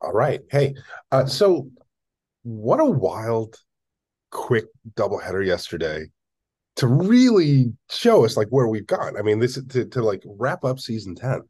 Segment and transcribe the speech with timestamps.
[0.00, 0.40] All right.
[0.50, 0.74] Hey,
[1.12, 1.70] uh, so
[2.42, 3.56] what a wild,
[4.30, 6.06] quick doubleheader yesterday
[6.76, 9.18] to really show us like where we've gone.
[9.18, 11.42] I mean, this to to like wrap up season 10,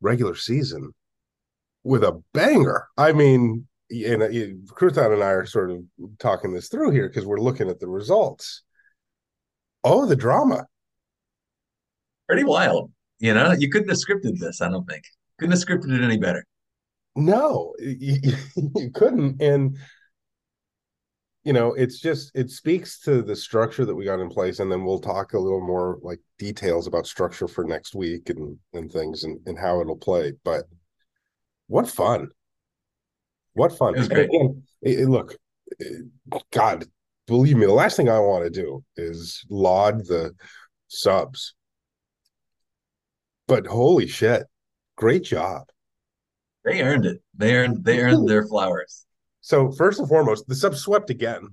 [0.00, 0.92] regular season
[1.82, 2.86] with a banger.
[2.96, 5.82] I mean, and uh, and I are sort of
[6.18, 8.62] talking this through here because we're looking at the results.
[9.84, 10.66] Oh, the drama.
[12.28, 12.92] Pretty wild.
[13.18, 15.04] You know, you couldn't have scripted this, I don't think.
[15.38, 16.44] Couldn't have scripted it any better.
[17.14, 18.18] No, you,
[18.76, 19.40] you couldn't.
[19.42, 19.78] And
[21.44, 24.70] you know, it's just it speaks to the structure that we got in place, and
[24.70, 28.92] then we'll talk a little more like details about structure for next week and and
[28.92, 30.32] things and, and how it'll play.
[30.44, 30.64] But
[31.66, 32.28] what fun.
[33.54, 33.94] What fun.
[34.08, 34.30] Great.
[34.30, 35.36] And, and, look,
[36.52, 36.84] God,
[37.26, 40.34] believe me, the last thing I want to do is laud the
[40.88, 41.54] subs.
[43.48, 44.44] But holy shit,
[44.96, 45.71] great job.
[46.64, 47.22] They earned it.
[47.36, 49.06] They earned they earned their flowers.
[49.40, 51.48] So first and foremost, the subs swept again.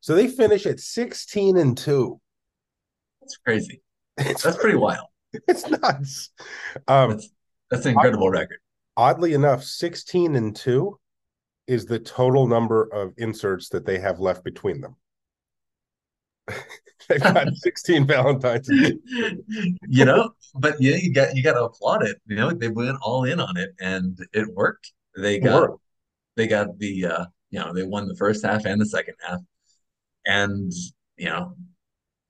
[0.00, 2.20] So they finish at 16 and 2.
[3.22, 3.80] That's crazy.
[4.18, 5.06] It's that's pretty wild.
[5.48, 6.30] It's nuts.
[6.86, 7.28] Um, that's,
[7.68, 8.58] that's an incredible record.
[8.96, 10.96] Oddly enough, 16 and 2
[11.66, 14.94] is the total number of inserts that they have left between them.
[17.08, 18.68] They've got 16 Valentines.
[18.68, 22.20] you know, but yeah, you got you got to applaud it.
[22.26, 24.92] You know, they went all in on it, and it worked.
[25.16, 25.70] They got
[26.36, 29.40] they got the uh, you know they won the first half and the second half,
[30.26, 30.72] and
[31.16, 31.54] you know,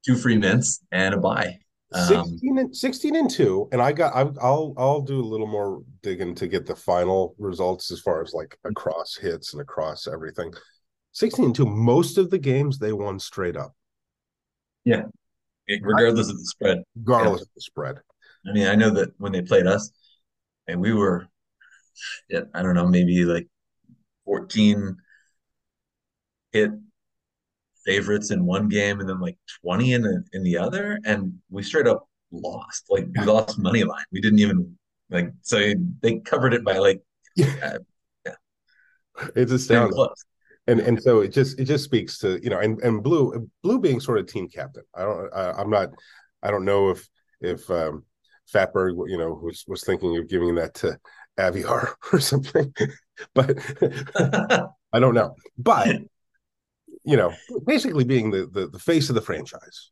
[0.05, 1.59] two free mints and a buy.
[1.93, 5.81] 16 and 16 and 2 and i got I, will i'll do a little more
[6.03, 10.53] digging to get the final results as far as like across hits and across everything
[11.13, 13.77] 16 and 2 most of the games they won straight up
[14.85, 15.03] yeah.
[15.69, 16.83] Regardless I, of the spread.
[16.97, 17.43] Regardless yeah.
[17.43, 17.97] of the spread.
[18.47, 19.91] I mean i know that when they played us
[20.69, 21.27] and we were
[22.29, 23.49] yeah, i don't know maybe like
[24.27, 24.97] 14
[26.53, 26.71] hit
[27.87, 31.63] favorites in one game and then like 20 in the, in the other and we
[31.63, 32.87] straight up lost.
[32.91, 34.05] Like we lost money line.
[34.13, 34.77] We didn't even
[35.11, 35.73] like so
[36.03, 37.03] they covered it by like
[37.37, 37.79] yeah, uh,
[38.27, 38.35] yeah.
[39.37, 39.97] it's astounding
[40.67, 43.79] and and so it just it just speaks to you know and and blue blue
[43.79, 45.91] being sort of team captain i don't I, i'm not
[46.43, 47.09] i don't know if
[47.41, 48.05] if um
[48.53, 50.99] fatberg you know was was thinking of giving that to
[51.39, 52.73] aviar or something
[53.35, 53.59] but
[54.93, 55.97] i don't know but
[57.05, 57.33] you know,
[57.67, 59.91] basically being the, the, the face of the franchise,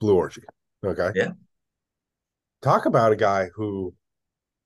[0.00, 0.42] Blue Orgy.
[0.84, 1.10] Okay.
[1.14, 1.30] Yeah.
[2.62, 3.94] Talk about a guy who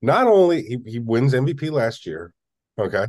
[0.03, 2.35] not only he, he wins MVP last year,
[2.79, 3.07] okay,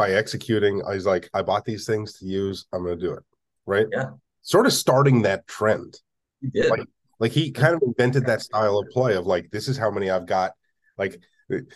[0.00, 3.22] by executing, he's like, I bought these things to use, I'm gonna do it.
[3.66, 3.86] Right?
[3.92, 4.10] Yeah.
[4.40, 6.00] Sort of starting that trend.
[6.40, 6.70] He did.
[6.70, 6.86] Like,
[7.18, 10.08] like he kind of invented that style of play of like, this is how many
[10.08, 10.52] I've got.
[10.96, 11.20] Like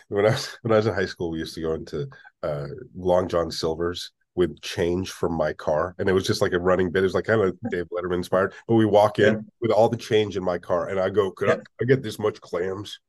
[0.07, 2.07] when I was when I was in high school, we used to go into
[2.41, 2.65] uh,
[2.95, 5.93] Long John Silver's with change from my car.
[5.99, 7.01] And it was just like a running bit.
[7.01, 8.53] It was like kind of Dave Letterman inspired.
[8.67, 9.39] But we walk in yeah.
[9.61, 11.55] with all the change in my car and I go, Could yeah.
[11.55, 12.99] I, I, get this much clams?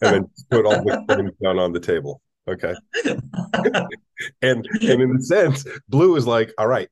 [0.00, 2.22] And then put all the clams down on the table.
[2.46, 2.74] Okay.
[4.42, 6.88] and and in a sense, Blue is like, all right,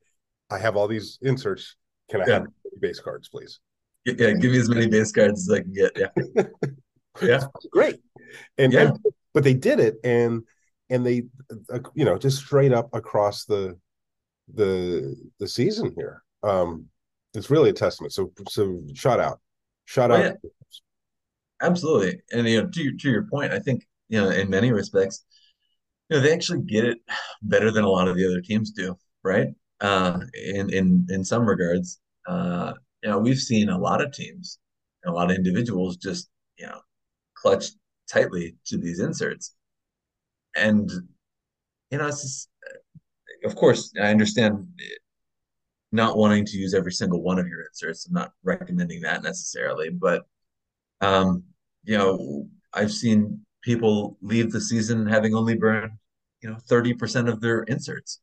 [0.50, 1.76] I have all these inserts.
[2.10, 2.32] Can I yeah.
[2.34, 2.46] have
[2.80, 3.60] base cards, please?
[4.04, 5.92] Yeah, give me as many base cards as I can get.
[5.96, 6.44] Yeah.
[7.22, 7.44] yeah.
[7.70, 8.00] Great.
[8.58, 8.80] And, yeah.
[8.88, 8.98] and
[9.34, 10.42] but they did it and
[10.90, 11.24] and they
[11.72, 13.78] uh, you know just straight up across the
[14.54, 16.86] the the season here um
[17.34, 19.40] it's really a testament so so shout out
[19.86, 20.50] shout oh, out yeah.
[21.62, 25.24] absolutely and you know to, to your point i think you know in many respects
[26.12, 26.98] know they actually get it
[27.42, 29.48] better than a lot of the other teams do right?
[29.80, 32.00] Uh in in in some regards.
[32.26, 34.58] Uh you know we've seen a lot of teams
[35.04, 36.80] and a lot of individuals just you know
[37.34, 37.66] clutch
[38.08, 39.54] tightly to these inserts.
[40.54, 40.90] And
[41.90, 42.48] you know, it's just,
[43.44, 44.66] of course, I understand
[45.90, 48.06] not wanting to use every single one of your inserts.
[48.06, 50.22] I'm not recommending that necessarily, but
[51.00, 51.44] um,
[51.84, 55.92] you know, I've seen people leave the season having only burned,
[56.42, 58.20] you know, 30% of their inserts.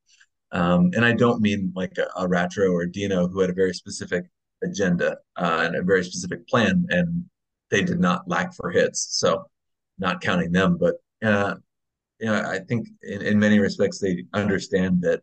[0.51, 3.53] Um, and I don't mean like a, a Ratro or a Dino who had a
[3.53, 4.25] very specific
[4.63, 7.25] agenda uh, and a very specific plan, and
[7.71, 9.07] they did not lack for hits.
[9.11, 9.45] So,
[9.99, 11.55] not counting them, but uh,
[12.19, 15.21] you know, I think in, in many respects they understand that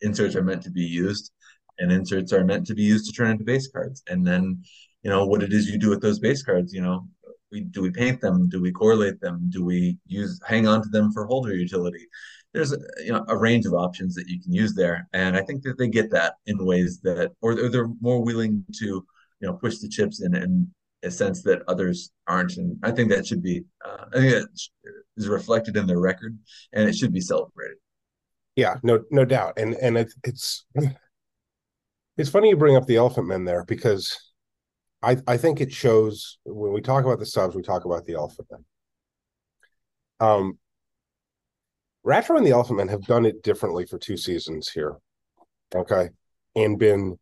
[0.00, 1.32] inserts are meant to be used
[1.78, 4.02] and inserts are meant to be used to turn into base cards.
[4.08, 4.62] And then,
[5.02, 7.06] you know, what it is you do with those base cards, you know,
[7.50, 8.48] we do we paint them?
[8.48, 9.48] Do we correlate them?
[9.50, 12.06] Do we use hang on to them for holder utility?
[12.54, 12.74] There's
[13.04, 15.78] you know a range of options that you can use there, and I think that
[15.78, 19.06] they get that in ways that, or they're more willing to you
[19.42, 20.70] know push the chips in in
[21.02, 24.48] a sense that others aren't, and I think that should be uh, I think that
[25.16, 26.38] is reflected in their record,
[26.72, 27.76] and it should be celebrated.
[28.56, 30.66] Yeah, no, no doubt, and and it, it's
[32.16, 34.16] it's funny you bring up the Elephant Men there because
[35.02, 38.14] I I think it shows when we talk about the subs, we talk about the
[38.14, 38.64] Elephant Men.
[40.20, 40.58] Um,
[42.08, 44.96] Ratro and the Elephant Men have done it differently for two seasons here,
[45.74, 46.08] okay,
[46.56, 47.18] and been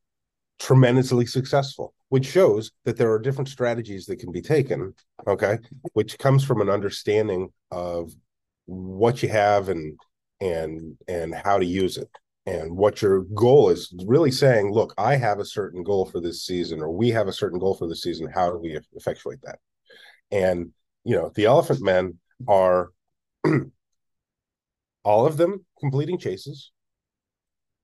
[0.60, 4.94] tremendously successful, which shows that there are different strategies that can be taken,
[5.26, 5.58] okay,
[5.94, 8.12] which comes from an understanding of
[8.66, 9.98] what you have and
[10.40, 12.10] and and how to use it
[12.46, 13.92] and what your goal is.
[14.06, 17.32] Really saying look i have a certain goal for this season or we have a
[17.32, 18.28] certain goal for the season.
[18.32, 19.58] How do we effectuate that?
[20.30, 20.72] And
[21.02, 22.90] you know the elephant men are
[25.06, 26.72] all of them completing chases.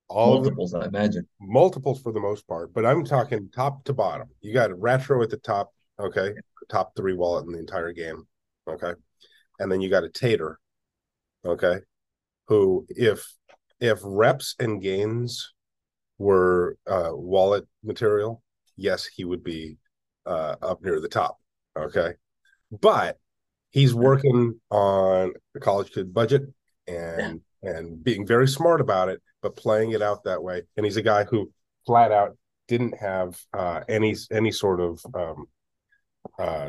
[0.09, 1.27] All multiples i imagine.
[1.41, 4.29] Multiples for the most part but i'm talking top to bottom.
[4.41, 6.33] You got Ratro at the top okay
[6.69, 8.27] top three wallet in the entire game
[8.69, 8.93] okay?
[9.59, 10.59] And then you got a tater
[11.47, 11.79] okay
[12.49, 13.25] who if
[13.81, 15.55] if reps and gains
[16.19, 18.43] were uh wallet material
[18.77, 19.77] yes he would be
[20.27, 21.39] uh up near the top
[21.79, 22.15] okay?
[22.71, 23.19] But
[23.71, 26.43] he's working on a college kid budget
[26.97, 30.63] and and being very smart about it, but playing it out that way.
[30.77, 31.51] And he's a guy who
[31.87, 32.37] flat out
[32.69, 35.47] didn't have uh, any any sort of um,
[36.39, 36.69] uh,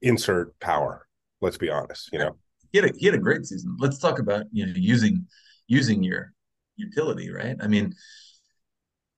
[0.00, 1.06] insert power.
[1.40, 2.36] Let's be honest, you know.
[2.72, 3.76] He had a he had a great season.
[3.78, 5.26] Let's talk about you know using
[5.66, 6.32] using your
[6.76, 7.56] utility, right?
[7.60, 7.94] I mean,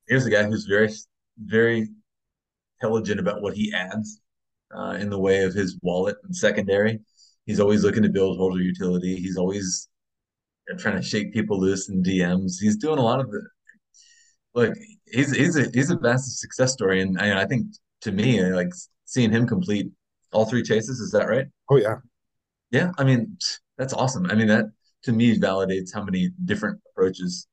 [0.09, 0.91] here's a guy who's very
[1.39, 1.89] very
[2.81, 4.21] intelligent about what he adds
[4.77, 7.01] uh, in the way of his wallet and secondary.
[7.47, 9.17] He's always looking to build holder utility.
[9.17, 9.89] He's always
[10.79, 12.55] trying to shake people loose in DMs.
[12.61, 13.43] He's doing a lot of the
[14.55, 14.75] look.
[15.07, 17.67] He's he's a he's a massive success story, and I, I think
[18.03, 18.71] to me, like
[19.05, 19.91] seeing him complete
[20.33, 21.01] all three chases.
[21.01, 21.47] Is that right?
[21.71, 21.97] Oh yeah,
[22.71, 22.91] yeah.
[22.99, 23.37] I mean,
[23.79, 24.31] that's awesome.
[24.31, 24.67] I mean, that
[25.05, 27.47] to me validates how many different approaches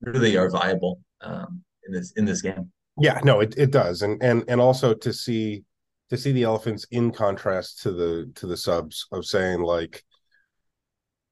[0.00, 2.70] really are viable um, in this in this game.
[2.98, 5.64] Yeah, no, it, it does, and and and also to see
[6.10, 10.02] to see the elephants in contrast to the to the subs of saying like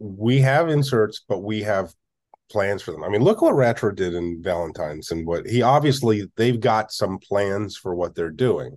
[0.04, 1.94] we have inserts, but we have
[2.50, 3.02] plans for them.
[3.02, 7.18] I mean, look what Ratro did in Valentine's and what he obviously they've got some
[7.18, 8.76] plans for what they're doing.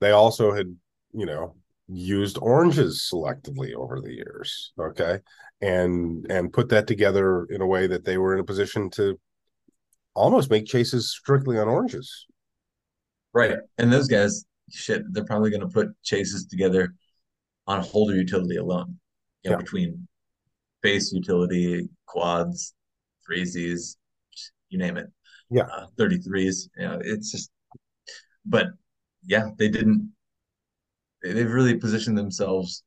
[0.00, 0.74] They also had,
[1.12, 1.54] you know,
[1.88, 5.20] used oranges selectively over the years, okay?
[5.60, 9.18] And and put that together in a way that they were in a position to
[10.14, 12.26] almost make chases strictly on oranges.
[13.34, 13.58] Right.
[13.76, 16.94] And those guys, shit, they're probably going to put chases together
[17.66, 18.98] on holder utility alone
[19.46, 19.62] you know, yeah.
[19.62, 20.08] between
[20.82, 22.74] base utility, quads,
[23.28, 23.96] threesies,
[24.68, 25.06] you name it.
[25.50, 25.64] Yeah.
[25.64, 26.68] Uh, 33s.
[26.76, 27.50] You know, it's just,
[28.44, 28.66] but
[29.24, 30.12] yeah, they didn't,
[31.22, 32.82] they've really positioned themselves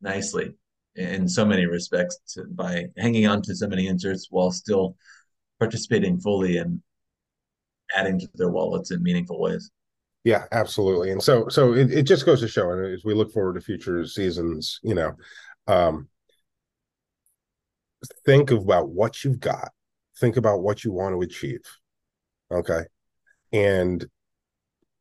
[0.00, 0.54] nicely
[0.94, 4.96] in so many respects to, by hanging on to so many inserts while still
[5.58, 6.80] participating fully and
[7.96, 9.70] adding to their wallets in meaningful ways.
[10.22, 11.10] Yeah, absolutely.
[11.10, 13.60] And so, so it, it just goes to show, and as we look forward to
[13.60, 15.14] future seasons, you know,
[15.66, 16.08] um,
[18.24, 19.70] think about what you've got.
[20.18, 21.62] Think about what you want to achieve.
[22.50, 22.82] Okay?
[23.52, 24.06] And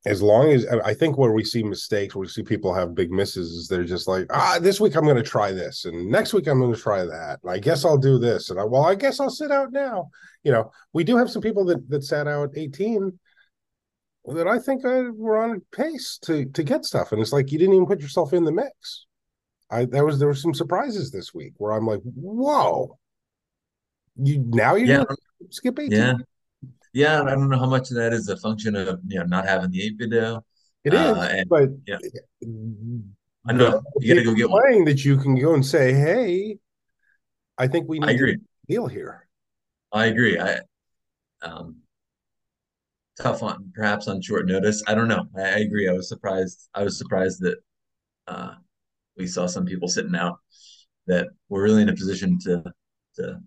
[0.06, 3.12] as long as i think where we see mistakes where we see people have big
[3.12, 6.34] misses is they're just like ah this week i'm going to try this and next
[6.34, 8.86] week i'm going to try that and i guess i'll do this and I, well
[8.86, 10.10] i guess i'll sit out now.
[10.43, 13.17] You know we do have some people that that sat out 18
[14.34, 17.58] that i think uh, were on pace to to get stuff and it's like you
[17.58, 19.05] didn't even put yourself in the mix
[19.70, 22.98] I there was there were some surprises this week where I'm like, whoa,
[24.15, 25.03] you now you're yeah.
[25.50, 25.91] skip 18.
[25.91, 26.13] Yeah.
[26.93, 29.48] Yeah, I don't know how much of that is a function of you know not
[29.48, 30.46] having the eight video.
[30.84, 31.98] It is, uh, and, but yeah.
[33.46, 34.86] I know you gotta go get one.
[34.86, 36.60] that you can go and say, hey,
[37.58, 38.38] I think we need I agree.
[38.67, 39.27] deal here.
[39.91, 40.39] I agree.
[40.39, 40.60] I
[41.41, 41.77] um
[43.20, 44.84] tough on perhaps on short notice.
[44.88, 45.25] I don't know.
[45.36, 45.89] I, I agree.
[45.89, 46.70] I was surprised.
[46.75, 47.58] I was surprised that
[48.27, 48.53] uh
[49.17, 50.38] we saw some people sitting out
[51.08, 52.63] that were really in a position to
[53.15, 53.39] to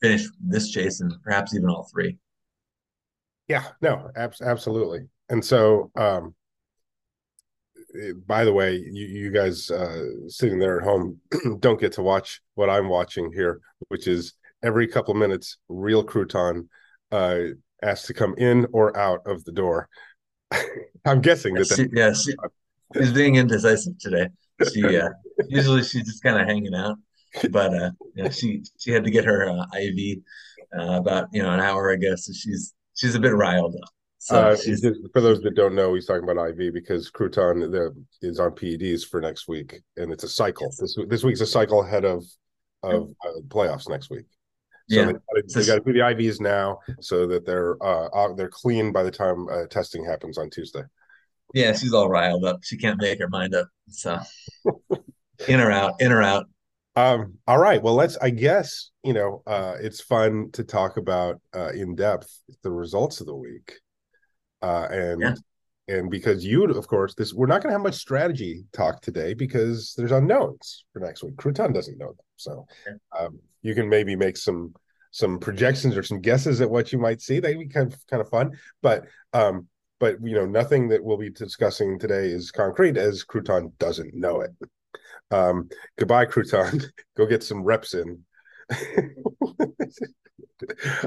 [0.00, 2.16] finish this chase and perhaps even all three.
[3.48, 5.08] Yeah, no, ab- absolutely.
[5.28, 6.34] And so, um,
[8.00, 11.18] eh, by the way, you, you guys uh, sitting there at home
[11.60, 16.68] don't get to watch what I'm watching here, which is every couple minutes, real crouton
[17.10, 17.38] uh,
[17.82, 19.88] asked to come in or out of the door.
[21.04, 21.70] I'm guessing that.
[21.70, 22.34] Yes, yeah, she,
[22.94, 24.28] She's being indecisive today.
[24.72, 25.10] She uh,
[25.48, 26.96] usually she's just kind of hanging out,
[27.50, 30.18] but uh, you know, she she had to get her uh, IV
[30.76, 33.90] uh, about you know an hour ago, so she's she's a bit riled up.
[34.18, 37.70] So uh, she's just for those that don't know, he's talking about IV because Crouton
[37.70, 40.72] the, is on PEDs for next week, and it's a cycle.
[40.78, 42.24] This this week's a cycle ahead of
[42.82, 44.26] of uh, playoffs next week.
[44.90, 45.12] So Yeah.
[45.54, 49.02] they got to do the IVs now so that they're uh, uh they're clean by
[49.02, 50.82] the time uh, testing happens on Tuesday.
[51.54, 52.60] Yeah, she's all riled up.
[52.62, 53.68] She can't make her mind up.
[53.88, 54.18] So
[55.48, 56.46] in or out, in or out.
[56.96, 57.80] Um, all right.
[57.82, 58.16] Well, let's.
[58.18, 62.28] I guess you know uh, it's fun to talk about uh, in depth
[62.62, 63.74] the results of the week,
[64.62, 65.34] uh, and Yeah.
[65.86, 69.32] and because you, of course, this we're not going to have much strategy talk today
[69.34, 71.36] because there's unknowns for next week.
[71.36, 72.66] Crouton doesn't know them, so
[73.18, 74.74] um, you can maybe make some
[75.12, 77.38] some projections or some guesses at what you might see.
[77.38, 79.68] That'd be kind of kind of fun, but um,
[80.00, 84.40] but you know nothing that we'll be discussing today is concrete as Crouton doesn't know
[84.40, 84.50] it.
[85.30, 86.84] Um, goodbye, Crouton.
[87.16, 88.24] Go get some reps in.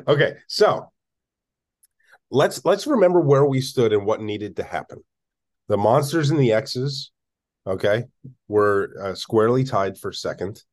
[0.07, 0.91] okay, so
[2.29, 5.03] let's let's remember where we stood and what needed to happen.
[5.67, 7.11] The monsters and the X's,
[7.65, 8.05] okay,
[8.47, 10.63] were uh, squarely tied for second.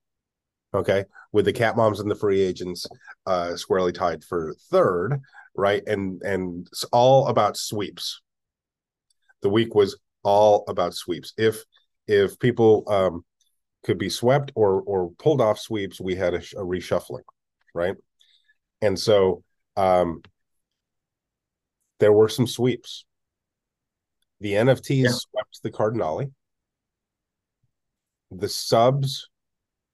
[0.74, 2.86] Okay, with the cat moms and the free agents
[3.26, 5.20] uh, squarely tied for third,
[5.58, 5.82] right?
[5.86, 8.22] And and it's all about sweeps.
[9.42, 11.34] The week was all about sweeps.
[11.36, 11.62] If
[12.06, 13.24] if people um,
[13.84, 17.24] could be swept or or pulled off sweeps, we had a, a reshuffling,
[17.74, 17.96] right?
[18.80, 19.42] And so
[19.76, 20.22] um,
[21.98, 23.04] there were some sweeps.
[24.40, 25.10] The NFTs Yeah.
[25.10, 26.30] swept the Cardinale.
[28.30, 29.28] The subs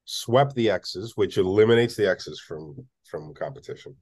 [0.05, 3.97] swept the X's, which eliminates the X's from from competition.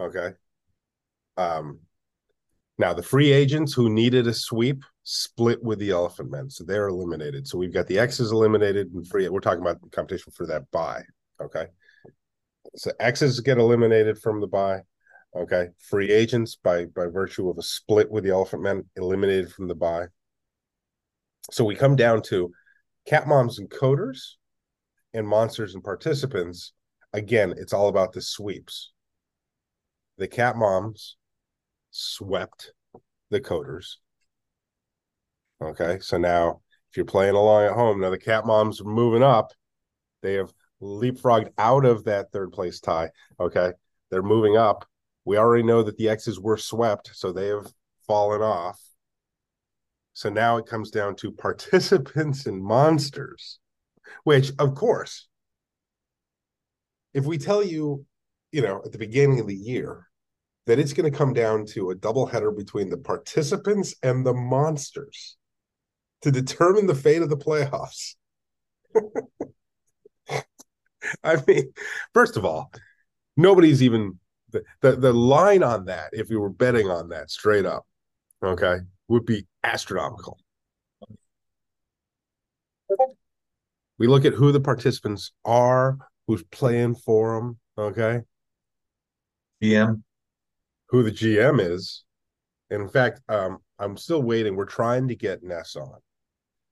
[0.00, 0.32] Okay.
[1.38, 1.80] Um
[2.78, 6.50] now the free agents who needed a sweep split with the elephant men.
[6.50, 7.46] So they're eliminated.
[7.48, 9.28] So we've got the X's eliminated and free.
[9.28, 11.02] We're talking about competition for that buy.
[11.40, 11.66] Okay.
[12.76, 14.82] So X's get eliminated from the buy.
[15.36, 15.68] Okay.
[15.78, 19.74] Free agents by by virtue of a split with the elephant men eliminated from the
[19.74, 20.06] buy.
[21.50, 22.52] So we come down to
[23.06, 24.34] cat moms and coders
[25.14, 26.72] and monsters and participants.
[27.12, 28.92] Again, it's all about the sweeps.
[30.18, 31.16] The cat moms
[31.98, 32.72] swept
[33.30, 33.96] the coders.
[35.60, 39.22] Okay, so now if you're playing along at home, now the cat moms are moving
[39.22, 39.52] up.
[40.22, 43.10] They have leapfrogged out of that third place tie.
[43.40, 43.72] Okay,
[44.10, 44.86] they're moving up.
[45.24, 47.66] We already know that the X's were swept, so they have
[48.06, 48.80] fallen off.
[50.12, 53.58] So now it comes down to participants and monsters,
[54.24, 55.26] which, of course,
[57.12, 58.06] if we tell you,
[58.52, 60.07] you know, at the beginning of the year
[60.68, 65.38] that it's going to come down to a doubleheader between the participants and the monsters
[66.20, 68.16] to determine the fate of the playoffs.
[71.24, 71.72] I mean,
[72.12, 72.70] first of all,
[73.34, 74.18] nobody's even
[74.50, 77.86] the, the the line on that, if you were betting on that straight up,
[78.44, 78.76] okay,
[79.08, 80.38] would be astronomical.
[83.96, 85.96] We look at who the participants are,
[86.26, 88.20] who's playing for them, okay,
[89.62, 90.02] DM.
[90.88, 92.04] Who the GM is.
[92.70, 94.56] In fact, um, I'm still waiting.
[94.56, 95.98] We're trying to get Ness on.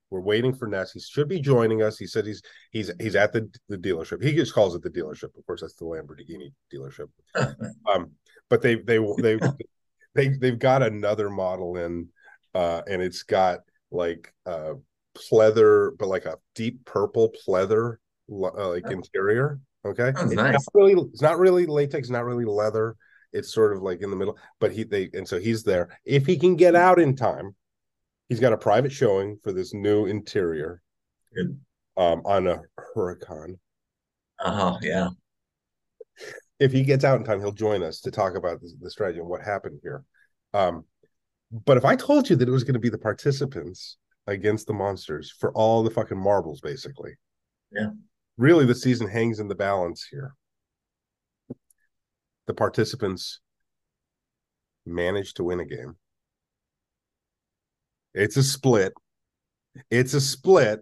[0.09, 0.91] We're waiting for Ness.
[0.91, 1.97] He should be joining us.
[1.97, 4.23] He said he's he's he's at the the dealership.
[4.23, 5.35] He just calls it the dealership.
[5.37, 7.09] Of course, that's the Lamborghini dealership.
[7.93, 8.11] um,
[8.49, 9.39] but they they they
[10.15, 12.07] they they've got another model in,
[12.55, 13.59] uh, and it's got
[13.91, 14.73] like uh
[15.17, 17.97] pleather, but like a deep purple pleather
[18.31, 18.91] uh, like Oh.
[18.91, 19.59] interior.
[19.85, 20.53] Okay, it's nice.
[20.53, 22.95] not really it's not really latex, not really leather.
[23.33, 25.89] It's sort of like in the middle, but he they and so he's there.
[26.05, 27.55] If he can get out in time,
[28.29, 30.81] he's got a private showing for this new interior
[31.35, 31.59] Good.
[31.97, 32.61] um on a
[32.95, 33.57] Huracan.
[34.39, 35.09] Oh yeah.
[36.59, 39.19] if he gets out in time, he'll join us to talk about the, the strategy
[39.19, 40.03] and what happened here.
[40.53, 40.85] Um,
[41.65, 44.73] but if I told you that it was going to be the participants against the
[44.73, 47.11] monsters for all the fucking marbles, basically,
[47.71, 47.91] Yeah.
[48.37, 50.33] really the season hangs in the balance here.
[52.47, 53.39] The participants
[54.85, 55.95] managed to win a game.
[58.13, 58.93] It's a split.
[59.91, 60.79] It's a split.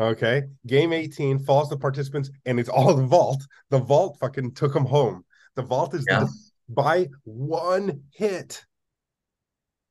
[0.00, 0.44] Okay.
[0.66, 3.42] Game 18 falls to participants, and it's all the vault.
[3.70, 5.24] The vault fucking took them home.
[5.54, 6.20] The vault is Yeah.
[6.20, 6.32] the,
[6.68, 8.64] by one hit.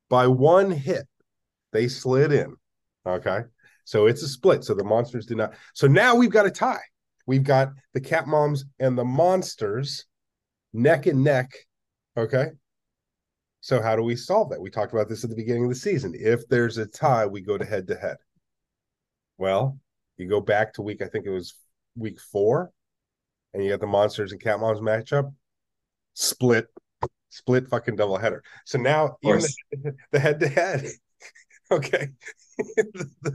[0.08, 1.06] By one hit,
[1.72, 2.56] they slid in.
[3.06, 3.42] Okay.
[3.84, 4.64] So it's a split.
[4.64, 5.54] So the monsters did not.
[5.74, 6.82] So now we've got a tie.
[7.26, 10.04] We've got the cat moms and the monsters
[10.72, 11.52] neck and neck.
[12.16, 12.50] Okay.
[13.60, 14.60] So how do we solve that?
[14.60, 16.14] We talked about this at the beginning of the season.
[16.16, 18.16] If there's a tie, we go to head to head.
[19.38, 19.78] Well,
[20.16, 21.54] you go back to week, I think it was
[21.96, 22.72] week four,
[23.54, 25.32] and you got the monsters and cat moms matchup.
[26.14, 26.66] Split,
[27.30, 28.42] split fucking double header.
[28.66, 30.84] So now even the, the head to head,
[31.70, 32.08] okay,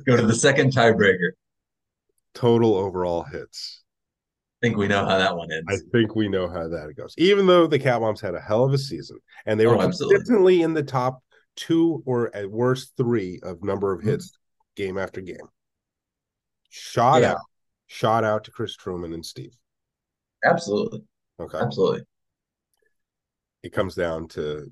[0.05, 1.31] go to the second tiebreaker.
[2.33, 3.83] Total overall hits.
[4.61, 5.65] I think we know how that one ends.
[5.69, 7.13] I think we know how that goes.
[7.17, 9.83] Even though the Cat Moms had a hell of a season and they Oh, were
[9.83, 10.15] absolutely.
[10.17, 11.21] consistently in the top
[11.55, 14.09] two or at worst three of number of Mm-hmm.
[14.09, 14.31] hits
[14.75, 15.47] game after game.
[16.69, 17.33] Shot Yeah.
[17.33, 17.41] out,
[17.85, 19.55] shot out to Chris Truman and Steve.
[20.43, 21.03] Absolutely.
[21.39, 21.57] Okay.
[21.59, 22.01] Absolutely.
[23.63, 24.71] It comes down to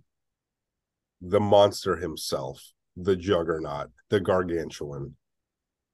[1.22, 2.62] the monster himself,
[2.98, 5.16] the juggernaut, the gargantuan.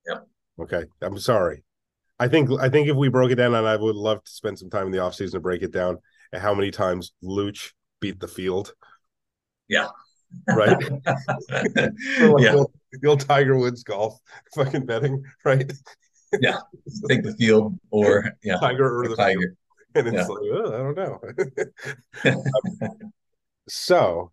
[0.07, 0.19] Yeah.
[0.59, 0.83] Okay.
[1.01, 1.63] I'm sorry.
[2.21, 4.59] I think I think if we broke it down, and I would love to spend
[4.59, 5.97] some time in the offseason to break it down
[6.31, 8.73] and how many times Luch beat the field.
[9.67, 9.87] Yeah.
[10.47, 10.77] Right.
[11.49, 12.51] Like yeah.
[12.51, 14.19] the, old, the old Tiger Woods golf
[14.55, 15.71] fucking betting, right?
[16.39, 16.59] Yeah.
[17.09, 18.57] Take the field or yeah.
[18.57, 19.17] Tiger or the field.
[19.17, 19.55] tiger.
[19.95, 20.27] And it's Yeah.
[20.27, 21.03] like, oh, I
[22.23, 23.01] don't know.
[23.67, 24.31] so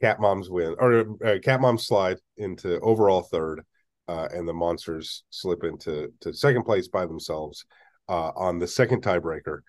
[0.00, 3.62] cat moms win or uh, cat moms slide into overall third
[4.08, 7.64] uh, and the monsters slip into to second place by themselves
[8.08, 9.60] uh, on the second tiebreaker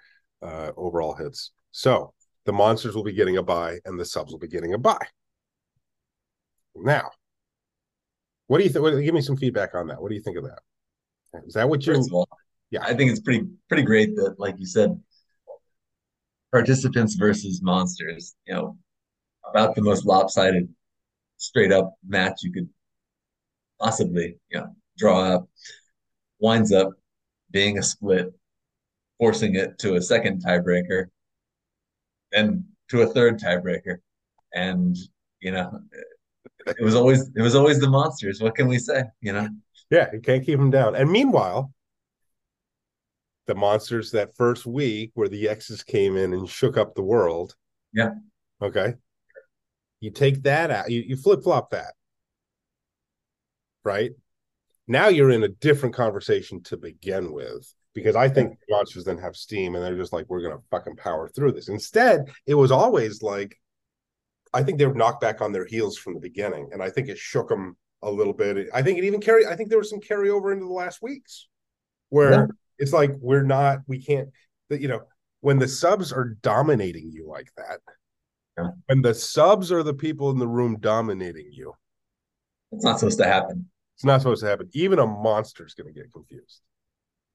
[0.42, 1.52] uh, overall hits.
[1.72, 2.14] So
[2.46, 5.00] the monsters will be getting a buy and the subs will be getting a buy
[6.76, 7.10] now
[8.48, 10.02] what do you think give me some feedback on that.
[10.02, 10.60] What do you think of that?
[11.48, 12.30] Is that what you all,
[12.70, 12.84] Yeah.
[12.84, 15.02] I think it's pretty pretty great that, like you said,
[16.52, 18.78] participants versus monsters, you know,
[19.50, 20.70] about the most lopsided,
[21.38, 22.70] straight up match you could
[23.80, 24.68] possibly, you know,
[24.98, 25.50] draw up,
[26.40, 26.92] winds up
[27.52, 28.34] being a split,
[29.18, 31.06] forcing it to a second tiebreaker,
[32.34, 33.98] and to a third tiebreaker.
[34.54, 34.96] And,
[35.40, 35.80] you know,
[36.68, 38.42] it was always it was always the monsters.
[38.42, 39.04] What can we say?
[39.22, 39.50] You know?
[39.90, 40.96] Yeah, you can't keep them down.
[40.96, 41.72] And meanwhile,
[43.48, 47.56] the monsters that first week where the X's came in and shook up the world.
[47.94, 48.12] Yeah.
[48.62, 48.96] Okay.
[50.00, 51.94] You take that out, you, you flip flop that.
[53.86, 54.12] Right.
[54.88, 59.18] Now you're in a different conversation to begin with because I think the monsters then
[59.20, 61.70] have steam and they're just like, we're going to fucking power through this.
[61.70, 63.58] Instead, it was always like,
[64.54, 66.70] I think they were knocked back on their heels from the beginning.
[66.74, 68.68] And I think it shook them a little bit.
[68.74, 71.48] I think it even carried, I think there was some carryover into the last weeks
[72.10, 72.46] where Yeah.
[72.78, 74.30] it's like, we're not, we can't,
[74.70, 75.04] that you know,
[75.42, 77.80] when the subs are dominating you like that,
[78.58, 78.70] Yeah.
[78.88, 81.74] when the subs are the people in the room dominating you,
[82.72, 83.70] It's not supposed to happen.
[83.96, 84.70] It's not supposed to happen.
[84.74, 86.62] Even a monster's is going to get confused,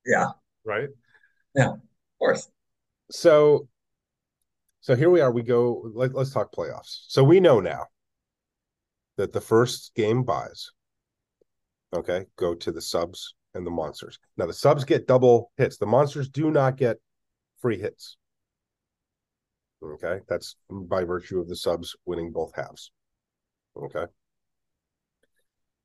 [0.05, 0.29] Yeah,
[0.65, 0.89] right?
[1.55, 1.73] Yeah.
[1.73, 1.81] Of
[2.19, 2.49] course.
[3.11, 3.67] So,
[4.81, 5.33] so here we are.
[5.33, 5.91] We go.
[5.95, 7.05] Let, let's talk playoffs.
[7.09, 7.87] So we know now
[9.17, 10.71] that the first game buys,
[11.95, 14.19] okay, go to the subs and the monsters.
[14.37, 15.79] Now the subs get double hits.
[15.79, 16.99] The monsters do not get
[17.61, 18.17] free hits.
[19.83, 22.93] Okay, that's by virtue of the subs winning both halves.
[23.77, 24.05] Okay,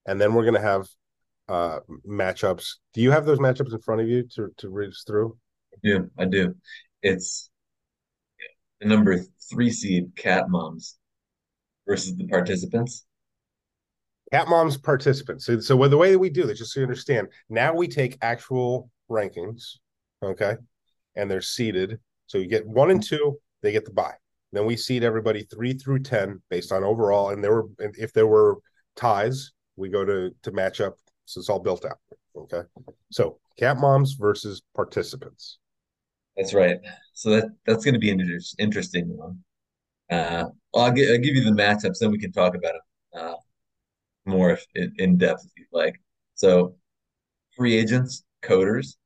[0.05, 0.87] and then we're gonna have
[1.47, 2.75] uh matchups.
[2.93, 5.37] Do you have those matchups in front of you to to read us through?
[5.73, 6.09] I do.
[6.17, 6.55] I do.
[7.01, 7.49] It's
[8.81, 10.97] the number three seed cat moms
[11.87, 13.05] versus the participants.
[14.31, 15.45] Cat Moms participants.
[15.45, 18.17] So, so the way that we do this, just so you understand, now we take
[18.21, 19.77] actual rankings,
[20.23, 20.55] okay,
[21.15, 21.99] and they're seeded.
[22.27, 24.13] So you get one and two, they get the buy.
[24.51, 28.13] Then we seed everybody three through ten based on overall, and there were, and if
[28.13, 28.57] there were
[28.95, 30.97] ties, we go to to match up.
[31.25, 31.97] So it's all built out,
[32.37, 32.61] okay.
[33.11, 35.57] So Cat Moms versus participants.
[36.37, 36.77] That's right.
[37.13, 39.39] So that that's going to be an inter- interesting one.
[40.11, 43.19] Uh, well, I'll, gi- I'll give you the matchups, then we can talk about it
[43.19, 43.33] uh,
[44.25, 45.99] more if, in, in depth if you'd like.
[46.35, 46.75] So,
[47.57, 48.97] free agents, coders,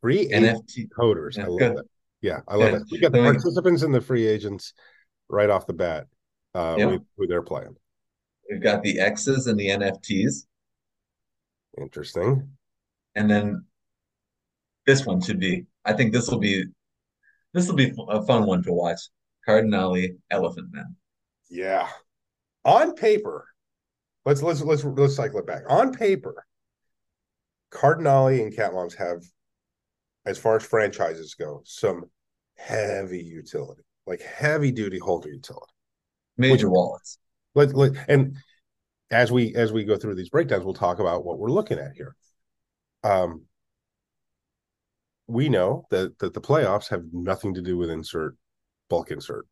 [0.00, 0.88] Free NFT.
[0.98, 1.38] coders.
[1.38, 1.84] I love that.
[2.22, 2.82] Yeah, I love it.
[2.90, 4.74] We got the participants and the free agents
[5.28, 6.06] right off the bat.
[6.54, 6.86] Uh, Yeah.
[6.86, 7.76] with who they're playing.
[8.50, 10.44] We've got the X's and the NFTs,
[11.78, 12.48] Interesting.
[13.14, 13.64] and then
[14.86, 15.66] this one should be.
[15.84, 16.64] I think this will be
[17.54, 19.00] this will be a fun one to watch.
[19.46, 20.96] Cardinale Elephant Man.
[21.48, 21.88] Yeah.
[22.64, 23.46] On paper,
[24.26, 25.62] let's let's let's let's cycle it back.
[25.68, 26.44] On paper,
[27.70, 29.22] Cardinale and Cat Moms have,
[30.26, 32.04] as far as franchises go, some
[32.56, 35.72] heavy utility, like heavy duty holder utility.
[36.36, 37.18] Major wallets.
[37.54, 38.36] Let, let and
[39.10, 41.92] as we as we go through these breakdowns, we'll talk about what we're looking at
[41.94, 42.14] here.
[43.02, 43.42] Um,
[45.26, 48.36] we know that that the playoffs have nothing to do with insert
[48.88, 49.46] bulk insert.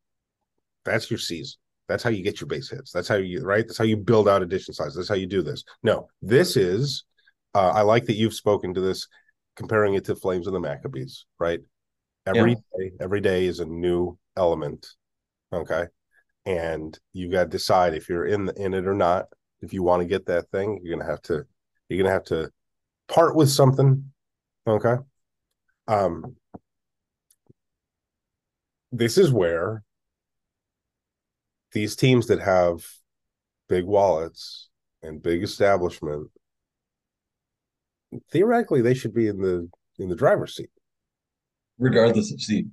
[0.84, 1.58] That's your season.
[1.88, 2.92] That's how you get your base hits.
[2.92, 3.66] That's how you right.
[3.66, 4.94] That's how you build out addition size.
[4.94, 5.64] That's how you do this.
[5.82, 7.04] No, this is.
[7.54, 9.08] Uh, I like that you've spoken to this,
[9.56, 11.60] comparing it to Flames and the Maccabees, right?
[12.26, 12.56] Every yeah.
[12.78, 14.86] day, every day is a new element.
[15.50, 15.86] Okay.
[16.48, 19.26] And you got to decide if you're in the, in it or not.
[19.60, 21.44] If you want to get that thing, you're gonna have to
[21.88, 22.50] you're gonna have to
[23.06, 24.10] part with something.
[24.66, 24.94] Okay.
[25.88, 26.36] Um
[28.92, 29.82] this is where
[31.72, 32.86] these teams that have
[33.68, 34.70] big wallets
[35.02, 36.30] and big establishment
[38.32, 40.70] theoretically they should be in the in the driver's seat
[41.78, 42.70] regardless of seed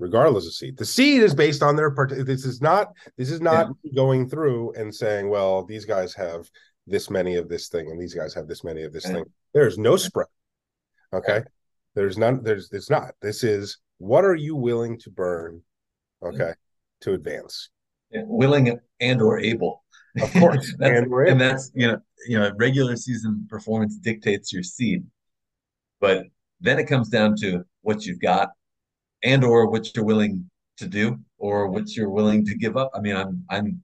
[0.00, 0.76] regardless of seed.
[0.76, 3.92] The seed is based on their part this is not this is not yeah.
[3.94, 6.50] going through and saying well these guys have
[6.86, 9.24] this many of this thing and these guys have this many of this thing.
[9.54, 10.26] There's no spread.
[11.12, 11.42] Okay?
[11.94, 13.12] There's none there's it's not.
[13.20, 15.62] This is what are you willing to burn
[16.22, 16.34] mm.
[16.34, 16.52] okay
[17.02, 17.70] to advance?
[18.10, 19.84] Yeah, willing and or able.
[20.20, 20.74] Of course.
[20.78, 25.04] That's, and, and that's you know you know regular season performance dictates your seed.
[26.00, 26.24] But
[26.60, 28.50] then it comes down to what you've got
[29.22, 33.00] and or what you're willing to do or what you're willing to give up i
[33.00, 33.82] mean i'm i'm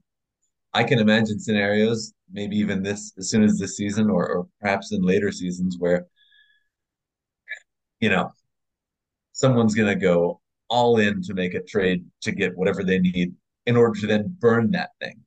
[0.74, 4.92] i can imagine scenarios maybe even this as soon as this season or, or perhaps
[4.92, 6.06] in later seasons where
[8.00, 8.32] you know
[9.32, 13.34] someone's going to go all in to make a trade to get whatever they need
[13.66, 15.20] in order to then burn that thing,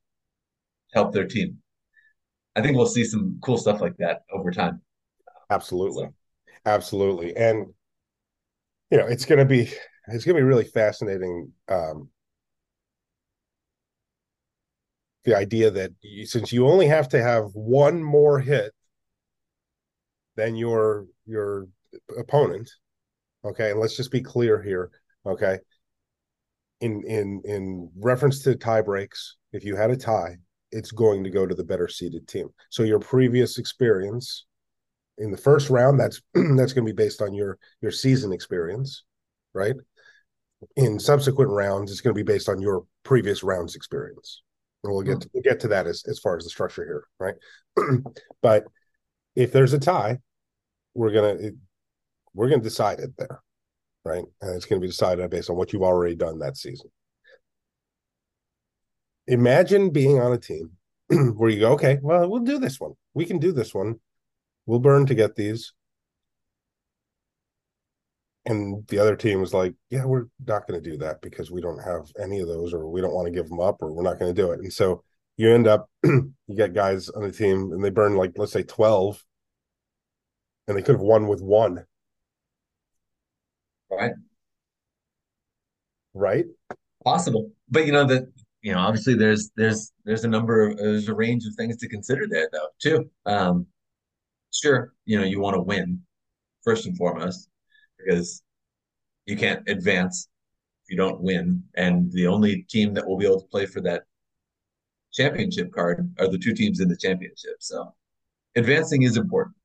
[0.93, 1.57] help their team.
[2.55, 4.81] I think we'll see some cool stuff like that over time.
[5.49, 6.05] Absolutely.
[6.05, 6.13] So.
[6.65, 7.35] Absolutely.
[7.35, 7.67] And
[8.91, 9.71] you know, it's going to be
[10.11, 12.09] it's going to be really fascinating um
[15.25, 18.71] the idea that you, since you only have to have one more hit
[20.35, 21.67] than your your
[22.17, 22.69] opponent
[23.45, 24.91] Okay, and let's just be clear here.
[25.25, 25.59] Okay,
[26.81, 30.37] in in in reference to tie breaks, if you had a tie,
[30.71, 32.49] it's going to go to the better seeded team.
[32.69, 34.45] So your previous experience
[35.17, 39.03] in the first round, that's that's going to be based on your your season experience,
[39.53, 39.75] right?
[40.75, 44.41] In subsequent rounds, it's going to be based on your previous round's experience.
[44.83, 45.19] And we'll get hmm.
[45.19, 47.35] to, we'll get to that as as far as the structure here, right?
[48.41, 48.65] but
[49.35, 50.19] if there's a tie,
[50.93, 51.51] we're gonna
[52.33, 53.41] we're going to decide it there,
[54.05, 54.23] right?
[54.41, 56.89] And it's going to be decided based on what you've already done that season.
[59.27, 60.71] Imagine being on a team
[61.35, 62.93] where you go, okay, well, we'll do this one.
[63.13, 63.99] We can do this one.
[64.65, 65.73] We'll burn to get these.
[68.49, 71.61] And the other team was like, yeah, we're not going to do that because we
[71.61, 74.03] don't have any of those, or we don't want to give them up, or we're
[74.03, 74.59] not going to do it.
[74.59, 75.03] And so
[75.37, 78.63] you end up, you get guys on the team and they burn like, let's say
[78.63, 79.23] 12,
[80.67, 81.85] and they could have won with one
[83.89, 84.11] Right.
[86.13, 86.45] Right.
[87.03, 87.51] Possible.
[87.69, 88.31] But you know that
[88.61, 91.87] you know obviously there's there's there's a number of there's a range of things to
[91.87, 93.09] consider there though too.
[93.25, 93.67] Um
[94.51, 96.01] sure, you know, you want to win
[96.63, 97.49] first and foremost
[97.99, 98.43] because
[99.25, 100.27] you can't advance
[100.83, 101.63] if you don't win.
[101.75, 104.03] And the only team that will be able to play for that
[105.13, 107.57] championship card are the two teams in the championship.
[107.59, 107.93] So
[108.55, 109.55] advancing is important.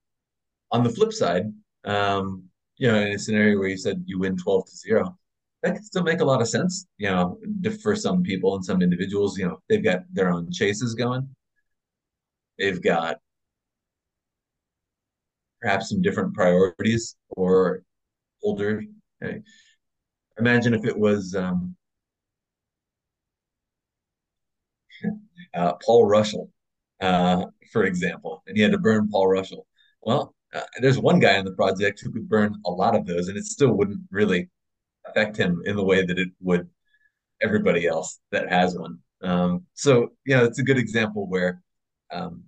[0.71, 1.53] On the flip side,
[1.85, 2.45] um,
[2.77, 5.19] you know, in a scenario where you said you win 12 to 0,
[5.63, 7.39] that can still make a lot of sense, you know,
[7.83, 11.27] for some people and some individuals, you know, they've got their own chases going.
[12.59, 13.19] They've got
[15.61, 17.83] perhaps some different priorities or
[18.45, 18.83] older.
[19.23, 19.41] Okay.
[20.39, 21.77] Imagine if it was um,
[25.55, 26.51] uh, Paul Russell,
[27.01, 29.67] uh, for example, and he had to burn Paul Russell.
[30.03, 33.29] Well, uh, there's one guy in the project who could burn a lot of those,
[33.29, 34.49] and it still wouldn't really
[35.07, 36.69] affect him in the way that it would
[37.43, 38.99] everybody else that has one.
[39.23, 41.63] Um, so know, it's a good example where
[42.13, 42.45] um,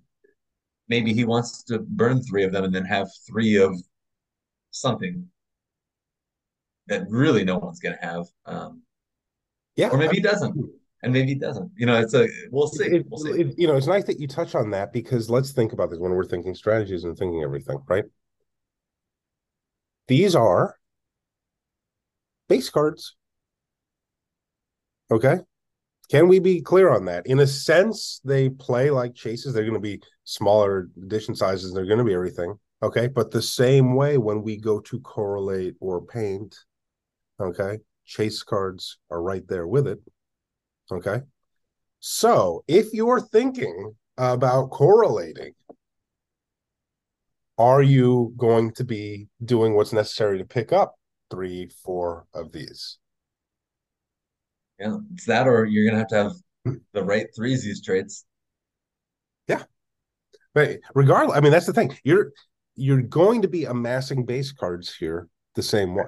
[0.87, 3.75] maybe he wants to burn three of them and then have three of
[4.71, 5.27] something
[6.87, 8.25] that really no one's going to have.
[8.45, 8.81] Um,
[9.75, 10.55] yeah, or maybe he doesn't
[11.03, 11.71] and maybe he doesn't.
[11.75, 12.85] You know, it's a we'll see.
[12.85, 13.41] It, we'll see.
[13.41, 15.99] It, you know, it's nice that you touch on that because let's think about this
[15.99, 18.05] when we're thinking strategies and thinking everything, right?
[20.07, 20.75] These are
[22.49, 23.15] base cards.
[25.11, 25.37] Okay.
[26.09, 27.27] Can we be clear on that?
[27.27, 29.53] In a sense, they play like chases.
[29.53, 31.73] They're going to be smaller edition sizes.
[31.73, 32.57] They're going to be everything.
[32.81, 33.07] Okay.
[33.07, 36.57] But the same way when we go to correlate or paint,
[37.39, 39.99] okay, chase cards are right there with it.
[40.91, 41.21] Okay.
[41.99, 45.53] So if you're thinking about correlating,
[47.57, 50.95] are you going to be doing what's necessary to pick up
[51.29, 52.99] three, four of these?
[54.79, 56.31] Yeah, it's that, or you're gonna have to have
[56.65, 56.73] hmm.
[56.93, 58.25] the right threes these traits.
[59.47, 59.63] Yeah,
[60.53, 61.97] but regardless, I mean that's the thing.
[62.03, 62.31] You're
[62.75, 66.05] you're going to be amassing base cards here the same way.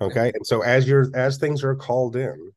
[0.00, 0.30] Okay.
[0.34, 2.52] And so as you're as things are called in,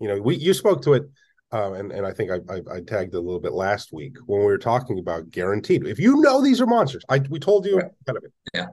[0.00, 1.04] you know, we you spoke to it
[1.50, 4.40] um, and and I think I, I, I tagged a little bit last week when
[4.40, 5.86] we were talking about guaranteed.
[5.86, 7.90] If you know these are monsters, I we told you right.
[8.06, 8.32] kind of it.
[8.52, 8.66] Yeah.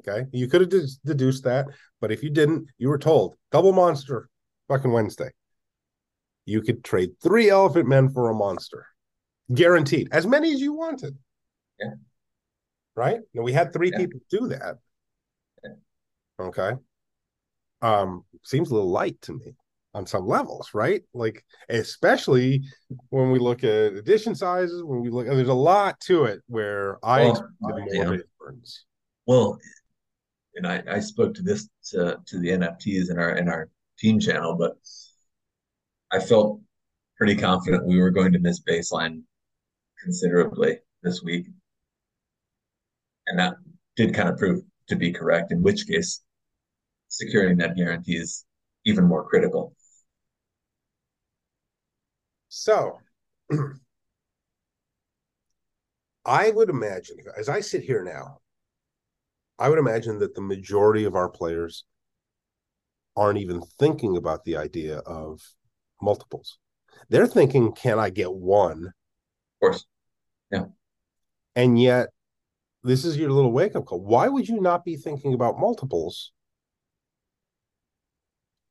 [0.00, 0.26] Okay.
[0.32, 1.66] You could have deduced that,
[2.00, 4.28] but if you didn't, you were told double monster
[4.68, 5.30] fucking Wednesday.
[6.46, 8.86] You could trade three elephant men for a monster.
[9.52, 10.08] Guaranteed.
[10.10, 11.18] As many as you wanted.
[11.78, 11.92] Yeah.
[12.94, 13.20] Right?
[13.34, 13.98] Now we had three yeah.
[13.98, 14.76] people do that.
[16.40, 16.72] Okay.
[17.80, 19.54] Um, seems a little light to me
[19.94, 21.02] on some levels, right?
[21.14, 22.62] Like especially
[23.10, 26.98] when we look at edition sizes, when we look there's a lot to it where
[27.04, 28.20] I well, expected more yeah.
[28.38, 28.84] burns.
[29.26, 29.58] Well,
[30.54, 34.20] and I, I spoke to this to, to the NFTs in our in our team
[34.20, 34.76] channel, but
[36.12, 36.60] I felt
[37.16, 39.22] pretty confident we were going to miss baseline
[40.02, 41.46] considerably this week.
[43.26, 43.54] And that
[43.96, 46.22] did kind of prove to be correct, in which case
[47.08, 48.44] securing that guarantee is
[48.84, 49.74] even more critical.
[52.48, 52.98] So
[56.24, 58.38] I would imagine, as I sit here now,
[59.58, 61.84] I would imagine that the majority of our players
[63.16, 65.40] aren't even thinking about the idea of
[66.00, 66.58] multiples.
[67.08, 68.86] They're thinking, can I get one?
[68.86, 69.84] Of course.
[70.50, 70.66] Yeah.
[71.56, 72.10] And yet,
[72.84, 74.00] this is your little wake up call.
[74.00, 76.32] Why would you not be thinking about multiples?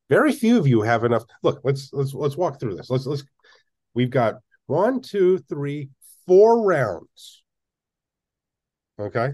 [0.09, 1.23] Very few of you have enough.
[1.43, 2.89] Look, let's let's let's walk through this.
[2.89, 3.23] Let's let's
[3.93, 4.35] we've got
[4.67, 5.89] one, two, three,
[6.25, 7.43] four rounds.
[8.99, 9.31] Okay.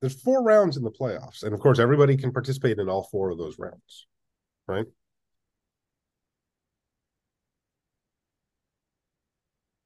[0.00, 1.42] There's four rounds in the playoffs.
[1.42, 4.06] And of course, everybody can participate in all four of those rounds.
[4.66, 4.86] Right.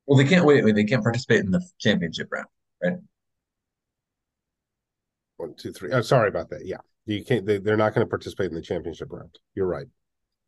[0.06, 0.62] Well, they can't wait.
[0.74, 2.48] They can't participate in the championship round,
[2.82, 2.96] right?
[5.36, 5.92] One, two, three.
[5.92, 6.66] Oh, sorry about that.
[6.66, 7.46] Yeah, you can't.
[7.46, 9.38] They, they're not going to participate in the championship round.
[9.54, 9.86] You're right.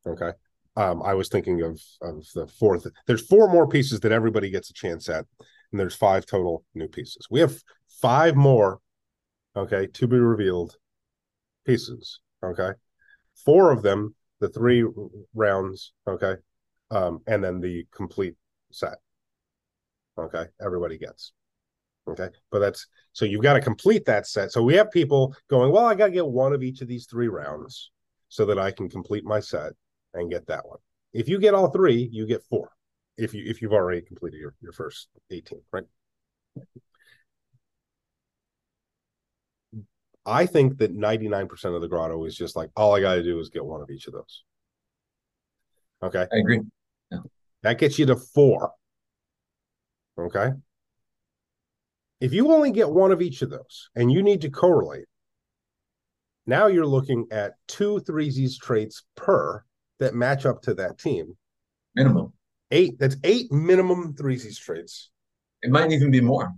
[0.07, 0.33] Okay.
[0.77, 2.87] Um, I was thinking of of the fourth.
[3.07, 5.25] There's four more pieces that everybody gets a chance at,
[5.71, 7.27] and there's five total new pieces.
[7.31, 7.57] We have
[7.89, 8.81] five more,
[9.57, 10.77] okay, to be revealed
[11.65, 12.21] pieces.
[12.43, 12.73] Okay,
[13.45, 14.85] four of them, the three
[15.33, 16.35] rounds, okay,
[16.91, 18.35] um, and then the complete
[18.73, 18.99] set.
[20.19, 20.45] Okay.
[20.61, 21.33] Everybody gets.
[22.09, 22.29] Okay.
[22.51, 24.53] But that's so you've got to complete that set.
[24.53, 27.07] So we have people going, well, I got to get one of each of these
[27.07, 27.91] three rounds
[28.29, 29.73] so that I can complete my set
[30.15, 30.79] and get that one.
[31.13, 32.71] If you get all three, you get four.
[33.17, 35.85] If you if you've already completed your, your first 18, right?
[40.27, 43.39] I think that 99% of the grotto is just like all I got to do
[43.41, 44.43] is get one of each of those.
[46.03, 46.27] Okay.
[46.33, 46.61] I agree.
[47.11, 47.19] Yeah.
[47.63, 48.73] That gets you to four.
[50.19, 50.51] Okay.
[52.21, 55.07] If you only get one of each of those and you need to correlate,
[56.47, 59.65] now you're looking at two threesies traits per
[60.01, 61.37] that match up to that team.
[61.95, 62.33] Minimum.
[62.71, 62.99] Eight.
[62.99, 65.11] That's eight minimum threesies traits.
[65.63, 66.53] It might even be more.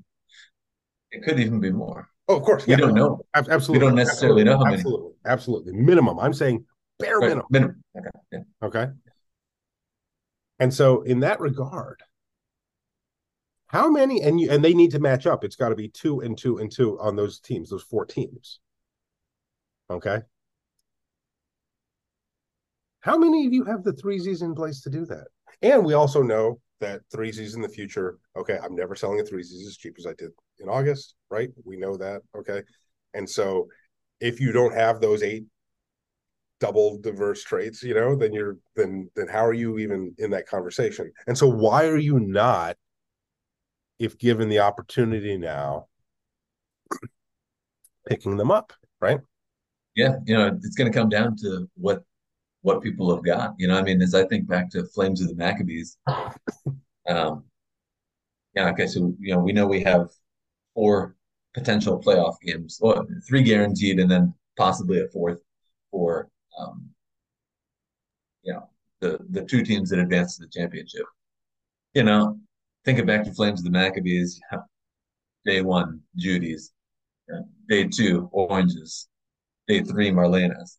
[1.10, 2.08] It could even be more.
[2.28, 2.66] Oh, of course.
[2.66, 2.78] We yeah.
[2.78, 3.20] don't know.
[3.34, 3.72] Absolutely.
[3.72, 4.44] We don't necessarily absolutely.
[4.44, 4.76] know how many.
[4.76, 5.12] Absolutely.
[5.24, 5.72] Absolutely.
[5.74, 6.18] Minimum.
[6.18, 6.64] I'm saying
[6.98, 7.28] bare right.
[7.28, 7.46] minimum.
[7.50, 7.84] Minimum.
[7.96, 8.08] Okay.
[8.32, 8.38] Yeah.
[8.62, 8.86] Okay.
[10.58, 12.02] And so, in that regard,
[13.66, 15.44] how many and you and they need to match up.
[15.44, 18.60] It's got to be two and two and two on those teams, those four teams.
[19.90, 20.22] Okay.
[23.06, 25.28] How many of you have the three Z's in place to do that?
[25.62, 29.24] And we also know that three Z's in the future, okay, I'm never selling a
[29.24, 31.48] three Z's as cheap as I did in August, right?
[31.64, 32.64] We know that, okay?
[33.14, 33.68] And so
[34.20, 35.44] if you don't have those eight
[36.58, 40.48] double diverse traits, you know, then you're then then how are you even in that
[40.48, 41.12] conversation?
[41.28, 42.76] And so why are you not
[44.00, 45.86] if given the opportunity now,
[48.08, 49.20] picking them up, right?
[49.94, 52.02] Yeah, you know, it's going to come down to what
[52.66, 53.54] what people have got.
[53.58, 55.98] You know, I mean, as I think back to Flames of the Maccabees,
[57.08, 57.44] um,
[58.56, 60.08] yeah, okay, so you know, we know we have
[60.74, 61.14] four
[61.54, 65.38] potential playoff games, well, three guaranteed, and then possibly a fourth
[65.92, 66.90] for um,
[68.42, 68.68] you know
[69.00, 71.04] the the two teams that advance to the championship.
[71.94, 72.40] You know,
[72.84, 74.40] thinking back to Flames of the Maccabees,
[75.46, 76.72] day one, Judy's,
[77.68, 79.08] day two, Oranges,
[79.68, 80.78] day three, Marlenas.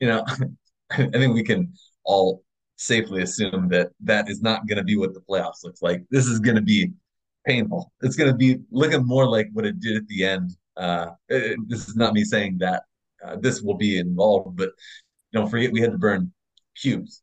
[0.00, 0.24] You know,
[0.90, 1.72] I think we can
[2.04, 2.42] all
[2.76, 6.02] safely assume that that is not going to be what the playoffs looks like.
[6.10, 6.92] This is going to be
[7.46, 7.92] painful.
[8.02, 10.52] It's going to be looking more like what it did at the end.
[10.76, 12.84] Uh, it, this is not me saying that
[13.24, 14.70] uh, this will be involved, but
[15.32, 16.32] don't forget we had to burn
[16.80, 17.22] cubes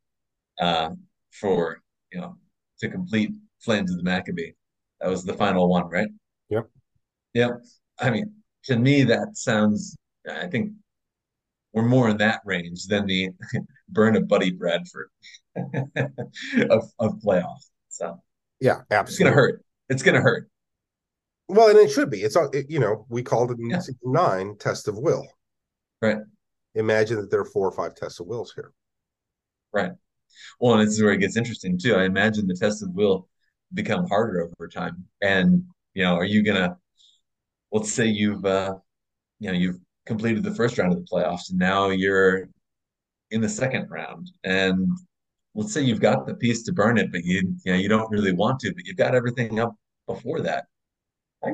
[0.59, 0.89] uh,
[1.31, 2.37] for you know
[2.79, 4.51] to complete Flames of the Maccabee.
[4.99, 6.09] That was the final one, right?
[6.49, 6.69] Yep.
[7.33, 7.51] Yep.
[7.99, 8.33] I mean,
[8.65, 9.95] to me, that sounds.
[10.29, 10.71] I think
[11.75, 13.29] we're more in that range than the
[13.89, 15.09] burn of Buddy Bradford
[15.55, 17.59] of, of playoff.
[17.89, 18.19] So
[18.59, 19.11] yeah, absolutely.
[19.11, 19.65] It's gonna hurt.
[19.89, 20.49] It's gonna hurt.
[21.47, 22.21] Well, and it should be.
[22.21, 23.81] It's it, you know we called it in yeah.
[24.03, 25.27] nine test of will.
[26.01, 26.17] Right.
[26.75, 28.71] Imagine that there are four or five tests of wills here.
[29.73, 29.91] Right.
[30.59, 31.95] Well, and this is where it gets interesting too.
[31.95, 33.27] I imagine the tests of will
[33.73, 35.05] become harder over time.
[35.21, 36.77] And you know, are you gonna?
[37.71, 38.75] Let's say you've uh,
[39.39, 42.49] you know you've completed the first round of the playoffs, and now you're
[43.31, 44.87] in the second round, and
[45.55, 48.11] let's say you've got the piece to burn it, but you you know you don't
[48.11, 49.75] really want to, but you've got everything up
[50.07, 50.65] before that.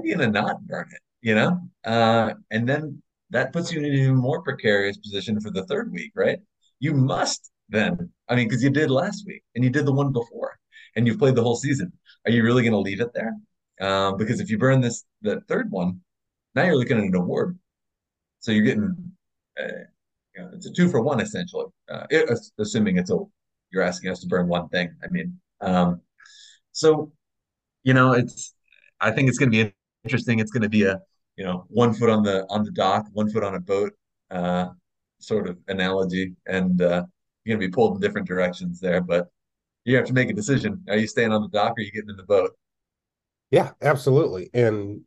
[0.03, 1.01] You gonna not burn it?
[1.21, 5.51] You know, uh, and then that puts you in an even more precarious position for
[5.51, 6.39] the third week, right?
[6.79, 10.11] You must then, I mean, because you did last week and you did the one
[10.11, 10.57] before,
[10.95, 11.91] and you've played the whole season.
[12.25, 13.35] Are you really going to leave it there?
[13.79, 16.01] Um, because if you burn this the third one,
[16.53, 17.57] now you're looking at an award.
[18.41, 18.95] So you're getting,
[19.59, 19.67] uh,
[20.35, 21.65] you know, it's a two for one essentially.
[21.89, 23.17] Uh, it, assuming it's a
[23.71, 24.93] you're asking us to burn one thing.
[25.03, 26.01] I mean, um,
[26.71, 27.11] so
[27.83, 28.53] you know, it's.
[28.99, 29.73] I think it's going to be
[30.03, 30.39] interesting.
[30.39, 30.99] It's going to be a
[31.37, 33.93] you know one foot on the on the dock, one foot on a boat
[34.29, 34.69] uh,
[35.19, 37.03] sort of analogy, and uh,
[37.43, 39.01] you're going to be pulled in different directions there.
[39.01, 39.27] But
[39.85, 41.91] you have to make a decision: Are you staying on the dock, or are you
[41.91, 42.51] getting in the boat?
[43.51, 44.49] Yeah, absolutely.
[44.53, 45.01] And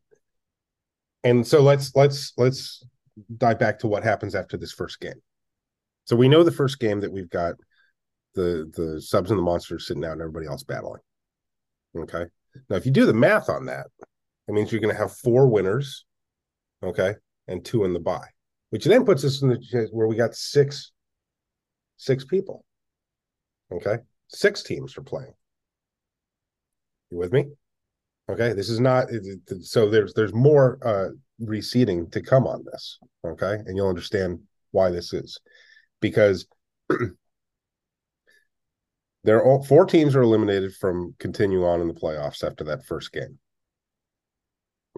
[1.25, 2.85] and so let's let's let's
[3.37, 5.21] dive back to what happens after this first game.
[6.05, 7.55] So we know the first game that we've got
[8.35, 11.01] the the subs and the monsters sitting out and everybody else battling.
[11.97, 12.25] Okay.
[12.69, 13.87] Now, if you do the math on that,
[14.49, 16.05] it means you're going to have four winners,
[16.83, 17.15] okay,
[17.49, 18.29] and two in the bye,
[18.71, 20.93] which then puts us in the where we got six,
[21.97, 22.65] six people.
[23.73, 23.97] Okay,
[24.29, 25.33] six teams are playing.
[27.11, 27.47] You with me?
[28.31, 29.09] Okay, this is not
[29.63, 29.89] so.
[29.89, 31.09] There's there's more uh
[31.41, 32.99] reseeding to come on this.
[33.25, 35.39] Okay, and you'll understand why this is
[36.01, 36.47] because
[39.25, 42.85] there are all, four teams are eliminated from continue on in the playoffs after that
[42.85, 43.39] first game.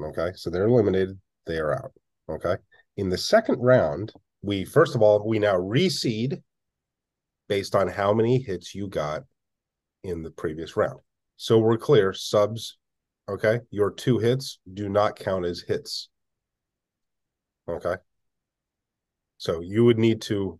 [0.02, 1.18] Okay, so they're eliminated.
[1.46, 1.92] They are out.
[2.28, 2.56] Okay,
[2.96, 6.42] in the second round, we first of all we now reseed
[7.48, 9.22] based on how many hits you got
[10.02, 10.98] in the previous round.
[11.36, 12.12] So we're clear.
[12.12, 12.78] Subs,
[13.28, 16.08] okay, your two hits do not count as hits.
[17.68, 17.96] Okay.
[19.38, 20.58] So you would need to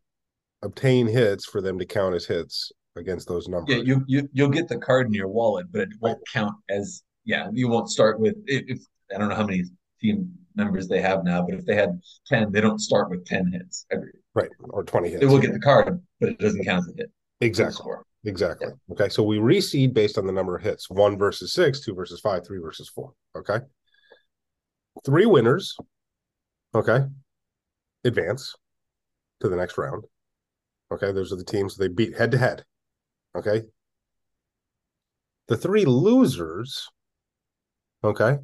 [0.62, 3.76] obtain hits for them to count as hits against those numbers.
[3.76, 7.02] Yeah, you you you'll get the card in your wallet, but it won't count as
[7.24, 7.48] yeah.
[7.52, 8.80] You won't start with if
[9.14, 9.64] I don't know how many
[10.00, 13.52] team members they have now, but if they had 10, they don't start with 10
[13.52, 15.20] hits every right or 20 hits.
[15.20, 17.10] They will get the card, but it doesn't count as a hit.
[17.40, 17.92] Exactly.
[18.24, 18.68] Exactly.
[18.68, 18.94] Yeah.
[18.94, 19.08] Okay.
[19.08, 22.44] So we reseed based on the number of hits one versus six, two versus five,
[22.46, 23.12] three versus four.
[23.36, 23.60] Okay.
[25.04, 25.76] Three winners.
[26.76, 27.06] Okay.
[28.04, 28.54] Advance
[29.40, 30.04] to the next round.
[30.92, 31.10] Okay.
[31.10, 32.64] Those are the teams they beat head to head.
[33.36, 33.62] Okay.
[35.48, 36.88] The three losers.
[38.04, 38.38] Okay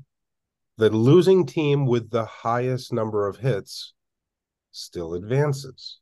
[0.78, 3.94] the losing team with the highest number of hits
[4.70, 6.00] still advances.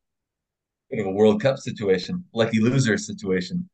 [0.91, 3.69] Bit of a World Cup situation, lucky loser situation.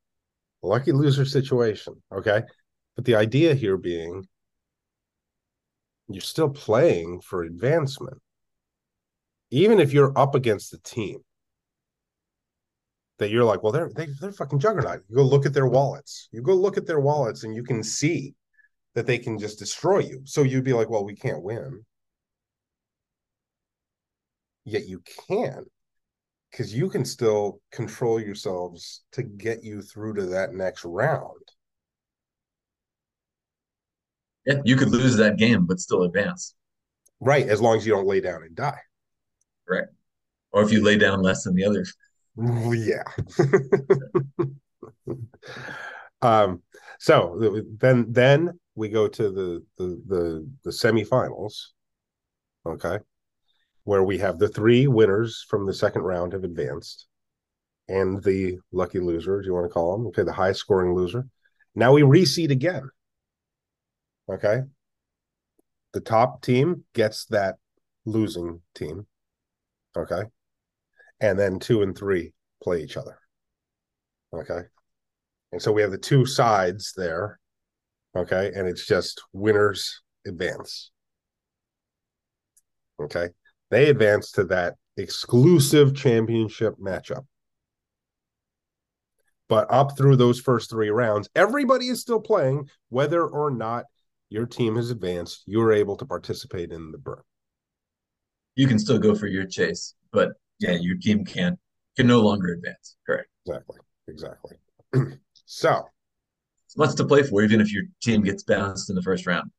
[0.63, 2.03] Lucky loser situation.
[2.13, 2.43] Okay.
[2.95, 4.27] But the idea here being
[6.09, 8.19] you're still playing for advancement.
[9.51, 11.21] Even if you're up against the team
[13.19, 15.03] that you're like, well, they're they, are they are fucking juggernaut.
[15.09, 16.29] You go look at their wallets.
[16.33, 18.35] You go look at their wallets and you can see
[18.95, 20.23] that they can just destroy you.
[20.25, 21.85] So you'd be like, well, we can't win.
[24.65, 25.65] Yet you can,
[26.51, 31.43] because you can still control yourselves to get you through to that next round.
[34.45, 36.55] Yeah, you could lose that game, but still advance.
[37.21, 38.81] Right, as long as you don't lay down and die.
[39.69, 39.85] Right.
[40.53, 41.95] Or if you lay down less than the others.
[42.39, 43.03] Yeah.
[46.23, 46.63] um,
[46.99, 51.69] so then then we go to the the the, the semifinals.
[52.65, 52.99] Okay.
[53.85, 57.07] Where we have the three winners from the second round have advanced
[57.89, 60.07] and the lucky loser, do you want to call them?
[60.09, 61.27] Okay, the high scoring loser.
[61.75, 62.91] Now we reseed again.
[64.31, 64.63] Okay.
[65.93, 67.57] The top team gets that
[68.05, 69.07] losing team.
[69.97, 70.23] Okay.
[71.21, 72.33] And then two and three
[72.63, 73.19] play each other.
[74.35, 74.61] Okay.
[75.53, 77.39] And so we have the two sides there.
[78.17, 78.53] Okay.
[78.55, 80.91] And it's just winners advance.
[83.01, 83.29] Okay.
[83.71, 87.25] They advance to that exclusive championship matchup.
[89.49, 93.85] But up through those first three rounds, everybody is still playing, whether or not
[94.29, 97.23] your team has advanced, you're able to participate in the burn.
[98.57, 101.59] You can still go for your chase, but yeah, your team can't
[101.97, 102.97] can no longer advance.
[103.07, 103.29] Correct.
[103.47, 103.79] Exactly.
[104.09, 104.57] Exactly.
[105.47, 105.85] so
[106.67, 109.51] it's much to play for, even if your team gets bounced in the first round.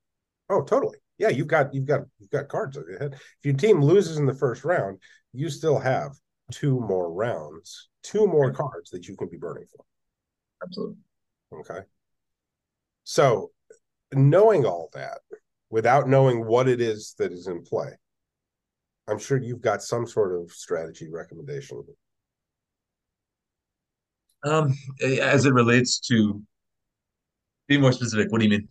[0.50, 0.98] Oh, totally.
[1.18, 2.78] Yeah, you've got you've got you've got cards.
[2.78, 5.00] If your team loses in the first round,
[5.34, 6.12] you still have
[6.52, 9.84] two more rounds, two more cards that you can be burning for.
[10.64, 10.98] Absolutely.
[11.54, 11.80] Okay.
[13.04, 13.52] So,
[14.14, 15.20] knowing all that
[15.70, 17.92] without knowing what it is that is in play,
[19.08, 21.84] I'm sure you've got some sort of strategy recommendation.
[24.44, 26.42] Um, as it relates to
[27.68, 28.68] be more specific, what do you mean?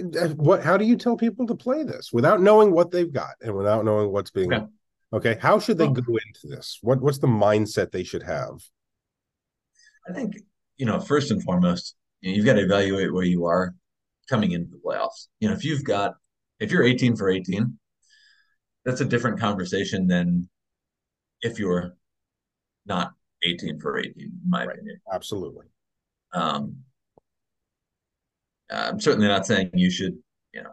[0.00, 3.34] Uh, what how do you tell people to play this without knowing what they've got
[3.42, 4.66] and without knowing what's being okay,
[5.12, 8.54] okay how should they go into this what what's the mindset they should have
[10.08, 10.36] i think
[10.78, 13.74] you know first and foremost you know, you've got to evaluate where you are
[14.30, 16.14] coming into the playoffs you know if you've got
[16.60, 17.78] if you're 18 for 18
[18.84, 20.48] that's a different conversation than
[21.42, 21.96] if you're
[22.86, 23.12] not
[23.42, 24.76] 18 for 18 in my right.
[24.76, 25.66] opinion absolutely
[26.32, 26.76] um
[28.70, 30.16] I'm certainly not saying you should,
[30.54, 30.72] you know,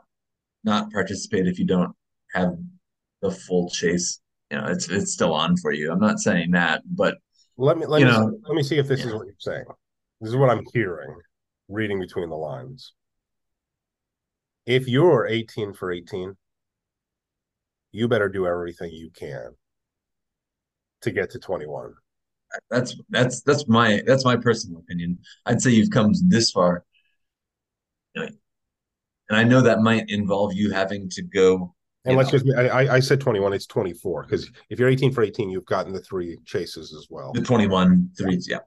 [0.64, 1.96] not participate if you don't
[2.34, 2.56] have
[3.22, 4.20] the full chase.
[4.52, 5.92] You know, it's it's still on for you.
[5.92, 7.18] I'm not saying that, but
[7.58, 9.08] let me let me know, see, let me see if this yeah.
[9.08, 9.66] is what you're saying.
[10.22, 11.16] This is what I'm hearing,
[11.68, 12.94] reading between the lines.
[14.66, 16.36] If you're 18 for 18,
[17.92, 19.56] you better do everything you can
[21.02, 21.94] to get to 21.
[22.70, 25.20] That's that's that's my that's my personal opinion.
[25.46, 26.86] I'd say you've come this far
[29.30, 31.74] and I know that might involve you having to go.
[32.06, 34.24] And let's know, just, I, I said 21, it's 24.
[34.24, 37.34] Because if you're 18 for 18, you've gotten the three chases as well.
[37.34, 38.60] The 21 threes, yeah.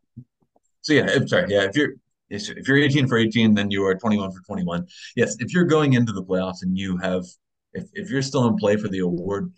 [0.82, 1.46] So, yeah, I'm sorry.
[1.48, 1.92] Yeah, if you're,
[2.28, 4.86] if you're 18 for 18, then you are 21 for 21.
[5.16, 7.24] Yes, if you're going into the playoffs and you have,
[7.72, 9.52] if, if you're still in play for the award,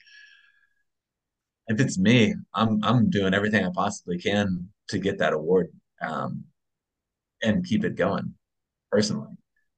[1.68, 6.44] if it's me, I'm I'm doing everything I possibly can to get that award um,
[7.42, 8.34] and keep it going
[8.90, 9.30] personally.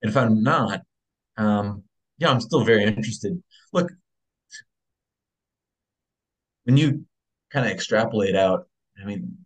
[0.03, 0.82] And if I'm not,
[1.37, 1.85] um,
[2.18, 3.41] yeah, I'm still very interested.
[3.72, 3.91] Look,
[6.64, 7.05] when you
[7.51, 8.66] kind of extrapolate out,
[9.01, 9.37] I mean,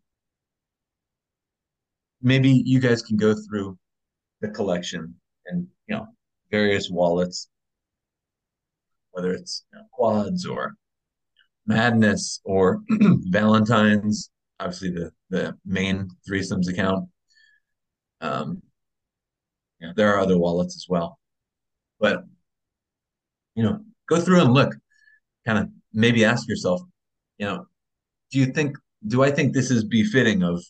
[2.22, 3.78] maybe you guys can go through
[4.41, 5.14] the collection
[5.47, 6.07] and you know
[6.51, 7.49] various wallets,
[9.19, 10.75] whether it's you know, quads or
[11.66, 12.81] madness or
[13.31, 17.09] Valentine's, obviously the the main threesomes account.
[18.21, 18.62] Um,
[19.97, 21.19] there are other wallets as well.
[21.99, 22.23] But
[23.57, 24.73] you know, go through and look,
[25.45, 26.81] kind of maybe ask yourself,
[27.39, 27.66] you know,
[28.31, 30.62] do you think do I think this is befitting of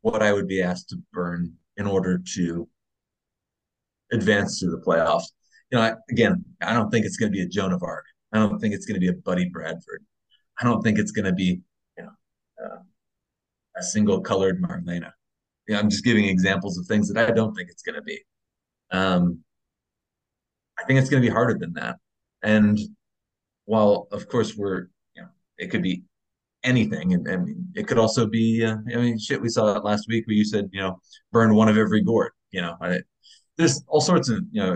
[0.00, 2.66] what I would be asked to burn in order to
[4.10, 5.26] advance to the playoffs?
[5.70, 8.04] You know, I, again, I don't think it's going to be a Joan of Arc.
[8.32, 10.04] I don't think it's going to be a Buddy Bradford.
[10.60, 11.60] I don't think it's going to be,
[11.96, 12.10] you know,
[12.64, 12.78] uh,
[13.76, 15.12] a single colored Marlena.
[15.66, 18.02] You know, I'm just giving examples of things that I don't think it's going to
[18.02, 18.20] be.
[18.90, 19.40] Um,
[20.78, 21.96] I think it's going to be harder than that.
[22.42, 22.78] And
[23.66, 26.02] while, of course, we're, you know, it could be
[26.64, 27.14] anything.
[27.14, 30.06] And I mean, it could also be, uh, I mean, shit, we saw that last
[30.08, 31.00] week where you said, you know,
[31.32, 33.00] burn one of every gourd, you know, I,
[33.56, 34.74] there's all sorts of, you know,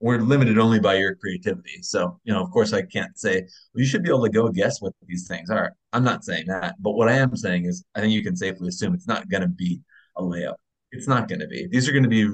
[0.00, 1.82] we're limited only by your creativity.
[1.82, 4.48] So, you know, of course, I can't say, well, you should be able to go
[4.48, 5.72] guess what these things are.
[5.92, 6.76] I'm not saying that.
[6.80, 9.42] But what I am saying is, I think you can safely assume it's not going
[9.42, 9.82] to be
[10.16, 10.54] a layup.
[10.90, 11.68] It's not going to be.
[11.70, 12.28] These are going to be.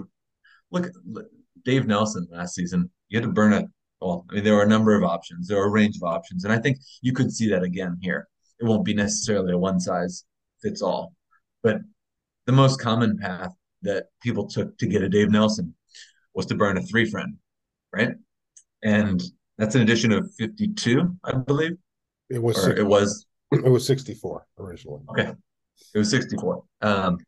[0.71, 0.91] Look,
[1.64, 2.91] Dave Nelson last season.
[3.09, 3.67] You had to burn it.
[4.01, 5.49] Well, I mean, there were a number of options.
[5.49, 8.29] There are a range of options, and I think you could see that again here.
[8.61, 10.25] It won't be necessarily a one size
[10.62, 11.14] fits all,
[11.62, 11.79] but
[12.47, 13.53] the most common path
[13.83, 15.75] that people took to get a Dave Nelson
[16.35, 17.37] was to burn a three friend,
[17.97, 18.14] right?
[18.82, 19.22] And
[19.59, 21.76] that's an addition of 52, I believe.
[22.28, 22.66] It was.
[22.66, 23.26] Or it was.
[23.53, 25.01] It was 64 originally.
[25.11, 25.32] Okay,
[25.94, 26.62] it was 64.
[26.82, 27.18] Um,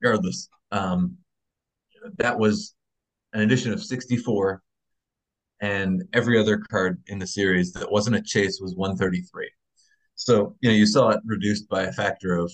[0.00, 1.18] regardless, um,
[2.16, 2.74] that was
[3.34, 4.62] an addition of 64,
[5.60, 9.50] and every other card in the series that wasn't a chase was 133.
[10.14, 12.50] So you know you saw it reduced by a factor of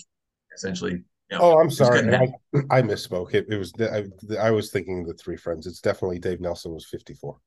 [0.54, 1.02] essentially.
[1.30, 2.28] Know, oh, I'm sorry, I,
[2.70, 3.34] I, misspoke.
[3.34, 4.04] It, it was I,
[4.38, 5.66] I was thinking the three friends.
[5.66, 7.38] It's definitely Dave Nelson was 54.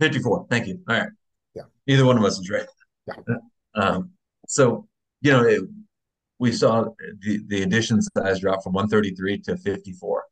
[0.00, 0.46] 54.
[0.48, 0.80] Thank you.
[0.88, 1.08] All right.
[1.54, 1.62] Yeah.
[1.86, 2.66] Either one of us is right.
[3.06, 3.36] Yeah.
[3.74, 4.10] Um,
[4.48, 4.88] so
[5.20, 5.62] you know, it,
[6.38, 6.86] we saw
[7.20, 10.24] the, the addition size drop from 133 to 54.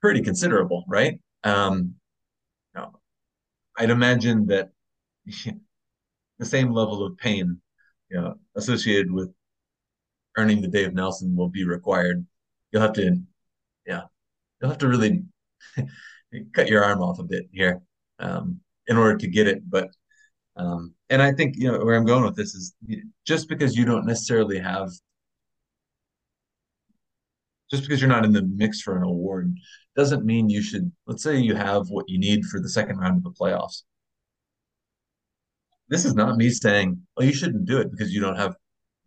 [0.00, 1.20] Pretty considerable, right?
[1.44, 1.94] Um,
[2.74, 2.92] no,
[3.78, 4.70] I'd imagine that
[5.26, 7.60] the same level of pain
[8.10, 9.32] you know, associated with
[10.36, 12.26] earning the Dave Nelson will be required.
[12.72, 13.16] You'll have to,
[13.86, 14.02] yeah,
[14.60, 15.24] you'll have to really
[16.54, 17.82] cut your arm off a bit here
[18.18, 19.68] um, in order to get it.
[19.68, 19.90] But
[20.56, 22.74] Um, and I think you know where I'm going with this is
[23.26, 24.90] just because you don't necessarily have,
[27.70, 29.54] just because you're not in the mix for an award,
[29.96, 30.92] doesn't mean you should.
[31.06, 33.82] Let's say you have what you need for the second round of the playoffs.
[35.88, 38.56] This is not me saying, "Oh, you shouldn't do it because you don't have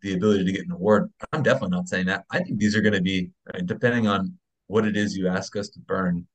[0.06, 2.24] the ability to get an award." I'm definitely not saying that.
[2.30, 3.30] I think these are going to be
[3.64, 6.26] depending on what it is you ask us to burn.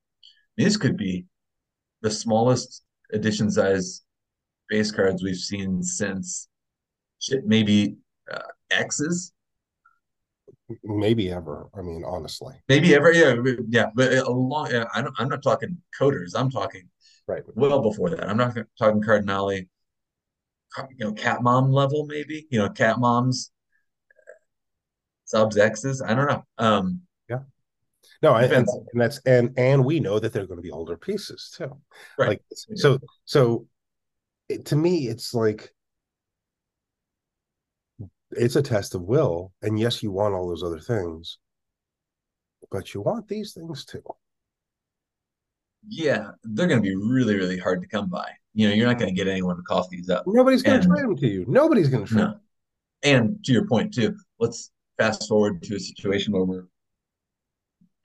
[0.57, 1.25] These could be
[2.01, 4.03] the smallest edition size
[4.69, 6.47] base cards we've seen since
[7.45, 7.97] maybe
[8.31, 8.39] uh,
[8.71, 9.33] X's.
[10.83, 11.69] Maybe ever.
[11.77, 12.55] I mean, honestly.
[12.69, 13.11] Maybe ever.
[13.11, 13.35] Yeah,
[13.67, 13.87] yeah.
[13.93, 14.67] But a long.
[14.93, 16.31] I don't, I'm not talking coders.
[16.33, 16.87] I'm talking
[17.27, 18.29] right well before that.
[18.29, 19.51] I'm not talking Cardinale.
[19.51, 19.65] You
[20.99, 22.47] know, cat mom level maybe.
[22.49, 23.51] You know, cat moms
[25.31, 26.01] subs X's.
[26.01, 26.43] I don't know.
[26.57, 27.39] Um, yeah.
[28.21, 31.53] No, and, and, that's and and we know that they're going to be older pieces
[31.57, 31.77] too.
[32.17, 32.29] Right.
[32.29, 32.41] Like
[32.75, 33.67] so so
[34.49, 35.73] it, to me it's like
[38.31, 41.37] it's a test of will and yes you want all those other things
[42.69, 44.03] but you want these things too
[45.87, 48.99] yeah they're going to be really really hard to come by you know you're not
[48.99, 51.43] going to get anyone to cough these up nobody's going to trade them to you
[51.47, 52.35] nobody's going to trade no.
[53.03, 54.71] and to your point too let's
[55.01, 56.67] fast forward to a situation where we're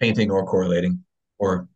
[0.01, 1.05] painting or correlating
[1.38, 1.68] or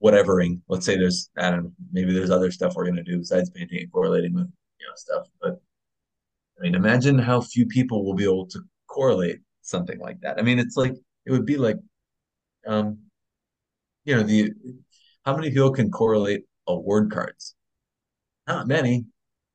[0.00, 0.60] whatevering.
[0.68, 3.80] Let's say there's I don't know, maybe there's other stuff we're gonna do besides painting
[3.80, 4.48] and correlating with
[4.78, 5.26] you know stuff.
[5.42, 5.60] But
[6.56, 10.38] I mean, imagine how few people will be able to correlate something like that.
[10.38, 10.94] I mean, it's like
[11.26, 11.78] it would be like,
[12.64, 12.98] um,
[14.04, 14.52] you know, the
[15.24, 17.56] how many people can correlate award cards?
[18.46, 19.06] Not many.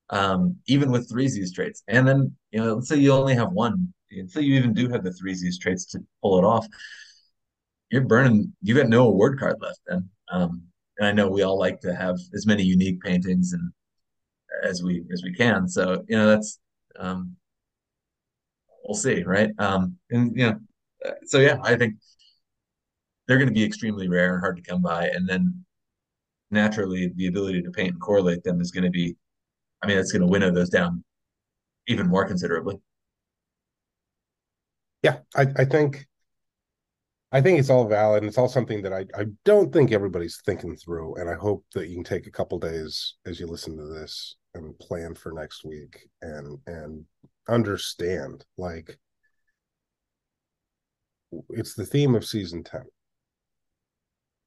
[0.10, 1.84] Um, even with threesies traits.
[1.88, 3.94] And then, you know, let's say you only have one.
[4.28, 6.66] Say you even do have the threesies traits to pull it off.
[7.92, 10.10] You're burning, you got no award card left then.
[10.32, 10.64] Um,
[10.98, 13.72] and I know we all like to have as many unique paintings and
[14.64, 15.68] as we as we can.
[15.68, 16.60] So you know that's
[16.98, 17.36] um,
[18.84, 19.52] we'll see, right?
[19.60, 20.60] Um, and you know,
[21.26, 21.96] so yeah, I think
[23.28, 25.64] they're going to be extremely rare and hard to come by, and then
[26.52, 29.16] naturally the ability to paint and correlate them is going to be,
[29.84, 31.04] I mean, it's going to winnow those down
[31.88, 32.76] even more considerably.
[35.04, 36.06] Yeah, I, I think
[37.32, 40.42] I think it's all valid and it's all something that I, I don't think everybody's
[40.46, 41.16] thinking through.
[41.16, 44.36] And I hope that you can take a couple days as you listen to this
[44.56, 47.06] and plan for next week and and
[47.48, 48.98] understand like
[51.50, 52.82] it's the theme of season 10.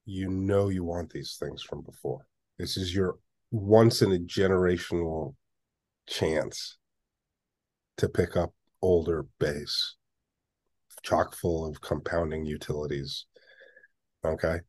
[0.05, 2.27] You know you want these things from before.
[2.59, 3.17] This is your
[3.53, 5.35] once in a generational
[6.09, 6.79] chance
[7.99, 9.95] to pick up older base
[11.03, 13.27] chock full of compounding utilities.
[14.25, 14.61] Okay.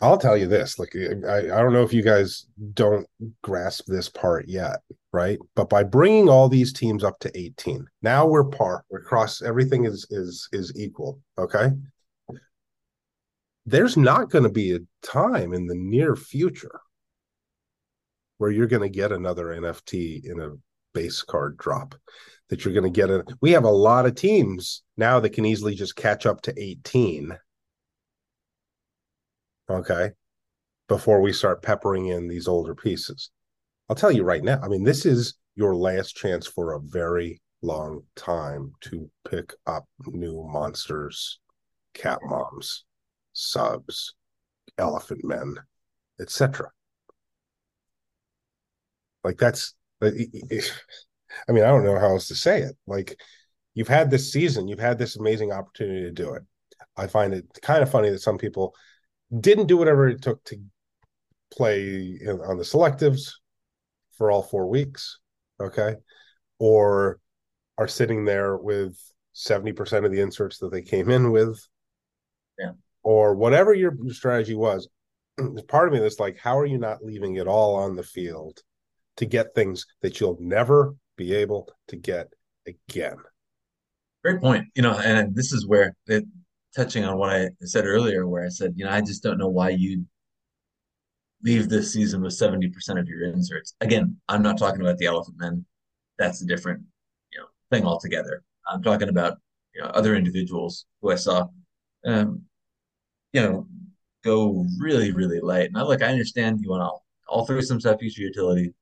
[0.00, 3.06] I'll tell you this, like eh, I, I don't know if you guys don't
[3.42, 4.80] grasp this part yet,
[5.12, 5.38] right?
[5.54, 9.84] But by bringing all these teams up to 18, now we're par, we're cross, everything
[9.84, 11.20] is is is equal.
[11.38, 11.70] Okay.
[13.64, 16.80] There's not going to be a time in the near future
[18.38, 20.50] where you're going to get another NFT in a
[20.94, 21.94] base card drop
[22.52, 25.46] that you're going to get a we have a lot of teams now that can
[25.46, 27.34] easily just catch up to 18
[29.70, 30.10] okay.
[30.86, 33.30] Before we start peppering in these older pieces.
[33.88, 37.40] I'll tell you right now i mean this is your last chance for a very
[37.62, 41.38] long time to pick up new monsters
[41.94, 42.84] cat moms
[43.32, 44.14] subs
[44.76, 45.56] elephant men
[46.20, 46.68] etc
[49.24, 49.74] like that's
[51.48, 52.76] I mean, I don't know how else to say it.
[52.86, 53.18] Like,
[53.74, 56.42] you've had this season, you've had this amazing opportunity to do it.
[56.96, 58.74] I find it kind of funny that some people
[59.40, 60.58] didn't do whatever it took to
[61.52, 63.32] play on the selectives
[64.16, 65.18] for all four weeks.
[65.60, 65.94] Okay.
[66.58, 67.18] Or
[67.78, 68.98] are sitting there with
[69.34, 71.66] 70% of the inserts that they came in with.
[72.58, 72.72] Yeah.
[73.02, 74.88] Or whatever your strategy was.
[75.68, 78.60] Part of me that's like, how are you not leaving it all on the field
[79.16, 82.32] to get things that you'll never be able to get
[82.66, 83.16] again.
[84.24, 84.66] Great point.
[84.74, 86.24] You know, and this is where it,
[86.74, 89.48] touching on what I said earlier, where I said, you know, I just don't know
[89.48, 90.04] why you
[91.44, 93.74] leave this season with 70% of your inserts.
[93.80, 95.64] Again, I'm not talking about the elephant men.
[96.18, 96.82] That's a different,
[97.32, 98.42] you know, thing altogether.
[98.66, 99.38] I'm talking about,
[99.74, 101.46] you know, other individuals who I saw,
[102.04, 102.42] um,
[103.32, 103.66] you know,
[104.24, 105.66] go really, really light.
[105.66, 108.72] And I look, I understand you want to all through some stuff, use your utility,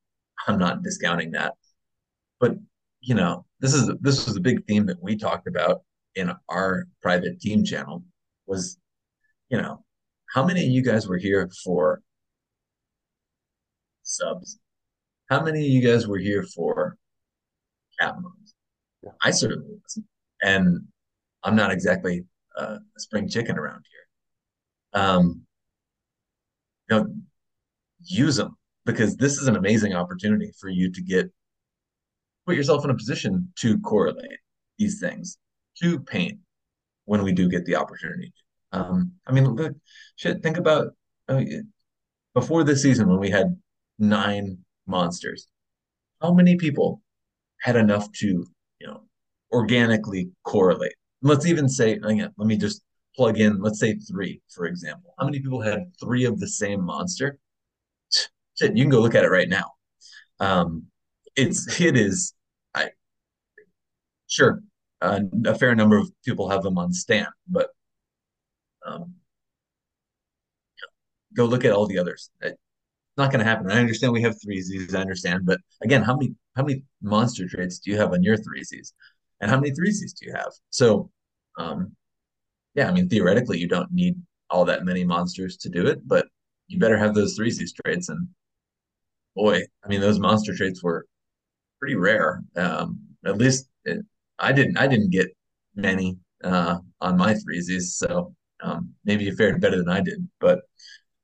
[0.47, 1.55] I'm not discounting that.
[2.41, 2.57] But
[3.01, 5.83] you know, this is this was a big theme that we talked about
[6.15, 8.03] in our private team channel
[8.47, 8.79] was,
[9.49, 9.85] you know,
[10.35, 12.03] how many of you guys were here for
[14.03, 14.59] subs?
[15.31, 16.97] how many of you guys were here for
[18.01, 18.55] cat moms?
[19.03, 19.13] Yeah.
[19.23, 20.07] I certainly wasn't.
[20.43, 20.81] And
[21.45, 22.25] I'm not exactly
[22.59, 25.03] uh, a spring chicken around here.
[25.03, 25.43] Um,
[26.91, 27.15] you know,
[28.03, 31.31] use them because this is an amazing opportunity for you to get
[32.51, 34.41] put yourself in a position to correlate
[34.77, 35.39] these things
[35.81, 36.37] to paint
[37.05, 38.33] when we do get the opportunity.
[38.73, 39.73] Um, I mean, look,
[40.17, 40.43] shit.
[40.43, 40.89] Think about
[41.29, 41.43] uh,
[42.35, 43.57] before this season when we had
[44.01, 45.47] nine monsters.
[46.21, 47.01] How many people
[47.61, 48.27] had enough to,
[48.81, 49.03] you know,
[49.53, 50.95] organically correlate?
[51.23, 52.83] Let's even say, again, let me just
[53.15, 55.15] plug in, let's say three, for example.
[55.21, 57.39] How many people had three of the same monster?
[58.59, 59.67] Shit, you can go look at it right now.
[60.41, 60.87] Um,
[61.37, 62.40] it's it is, I
[64.31, 64.63] sure
[65.03, 67.71] uh, a fair number of people have them on stand, but
[68.87, 69.15] um,
[71.35, 72.31] go look at all the others.
[72.41, 72.57] It's
[73.17, 73.71] not going to happen.
[73.71, 74.95] I understand we have threesies.
[74.95, 78.37] I understand, but again, how many how many monster traits do you have on your
[78.37, 78.93] threesies,
[79.41, 80.53] and how many threesies do you have?
[80.71, 81.11] So,
[81.59, 81.97] um,
[82.75, 84.17] yeah, I mean, theoretically, you don't need
[84.51, 86.27] all that many monsters to do it, but
[86.67, 88.09] you better have those three threesies traits.
[88.09, 88.29] And
[89.35, 91.07] boy, I mean, those monster traits were
[91.79, 92.43] pretty rare.
[92.57, 94.05] Um, at least it,
[94.41, 95.29] I didn't I didn't get
[95.75, 100.29] many uh, on my threesies, so um, maybe you fared better than I did.
[100.41, 100.61] But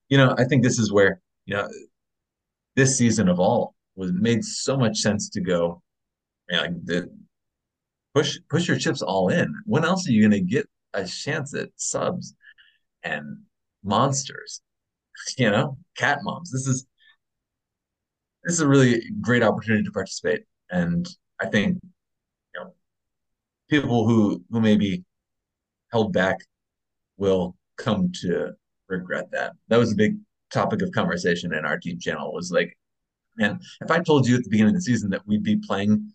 [0.09, 1.69] you know, I think this is where you know
[2.77, 5.83] this season of all was made so much sense to go.
[6.51, 7.11] You know, the
[8.15, 9.53] push push your chips all in.
[9.65, 12.35] When else are you going to get a chance at subs
[13.03, 13.39] and
[13.83, 14.61] monsters?
[15.39, 16.53] You know, cat moms.
[16.53, 16.87] This is
[18.45, 21.09] this is a really great opportunity to participate, and
[21.41, 21.79] I think
[23.69, 25.05] people who who may be
[25.93, 26.39] held back
[27.17, 28.53] will come to
[28.89, 29.53] regret that.
[29.69, 30.17] That was a big
[30.53, 32.33] topic of conversation in our team channel.
[32.33, 32.77] Was like,
[33.37, 36.13] man, if I told you at the beginning of the season that we'd be playing,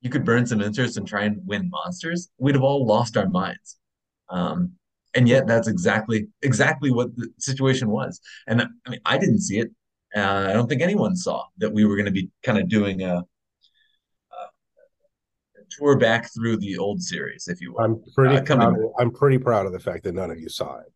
[0.00, 3.28] you could burn some interest and try and win monsters, we'd have all lost our
[3.28, 3.78] minds.
[4.28, 4.72] Um,
[5.14, 8.20] and yet, that's exactly exactly what the situation was.
[8.46, 9.70] And I mean, I didn't see it.
[10.14, 13.02] Uh, I don't think anyone saw that we were going to be kind of doing
[13.02, 13.22] a,
[15.70, 17.80] tour back through the old series, if you will.
[17.80, 20.48] I'm pretty uh, proud of, I'm pretty proud of the fact that none of you
[20.48, 20.92] saw it.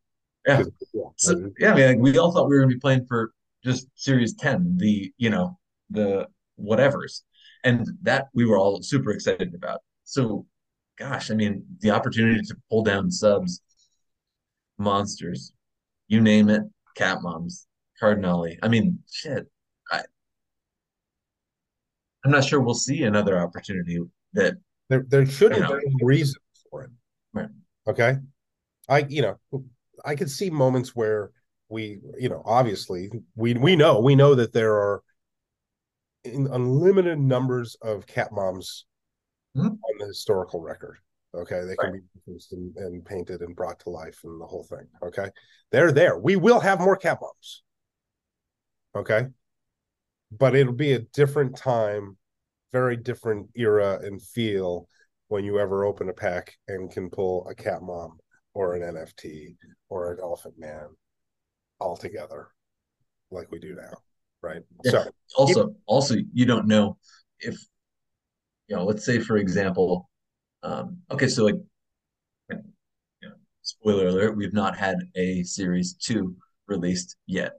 [0.47, 0.62] Yeah.
[0.93, 3.07] Yeah, so, yeah, I mean, like, we all thought we were going to be playing
[3.07, 3.33] for
[3.64, 5.59] just Series 10, the, you know,
[5.91, 6.29] the
[6.61, 7.22] whatevers.
[7.64, 9.81] And that we were all super excited about.
[10.05, 10.47] So,
[10.99, 13.62] gosh, I mean, the opportunity to pull down subs,
[14.79, 15.53] monsters,
[16.09, 16.62] you name it,
[16.95, 17.66] cat moms,
[17.99, 18.57] Cardinale.
[18.62, 19.47] I mean, shit.
[19.91, 20.03] I,
[22.25, 23.99] I'm not sure we'll see another opportunity
[24.35, 24.55] that
[24.89, 26.91] there there shouldn't be a reason for it.
[27.32, 27.49] Right.
[27.87, 28.16] Okay.
[28.89, 29.64] I you know
[30.05, 31.30] I could see moments where
[31.68, 35.03] we you know obviously we we know we know that there are
[36.24, 38.87] unlimited numbers of cat moms
[39.57, 39.68] mm-hmm.
[39.68, 40.99] on the historical record.
[41.35, 42.01] Okay, they can right.
[42.01, 44.87] be produced and, and, painted and brought to life and the whole thing.
[45.03, 45.28] Okay,
[45.72, 46.16] they're there.
[46.16, 47.62] We will have more cat moms.
[48.95, 49.26] Okay,
[50.30, 52.16] but it'll be a different time
[52.75, 54.89] very different era and feel
[55.29, 58.18] when you ever open a pack and can pull a cat mom
[58.53, 59.55] or an NFT
[59.89, 60.89] or an elephant man
[61.79, 62.49] all together
[63.31, 63.97] like we do now.
[64.43, 64.62] Right.
[64.85, 64.91] Yeah.
[64.91, 66.99] So also also you don't know
[67.39, 67.57] if
[68.66, 70.11] you know, let's say for example,
[70.64, 71.61] um, okay, so like
[72.51, 72.59] you
[73.22, 76.35] know, spoiler alert, we've not had a series two
[76.66, 77.53] released yet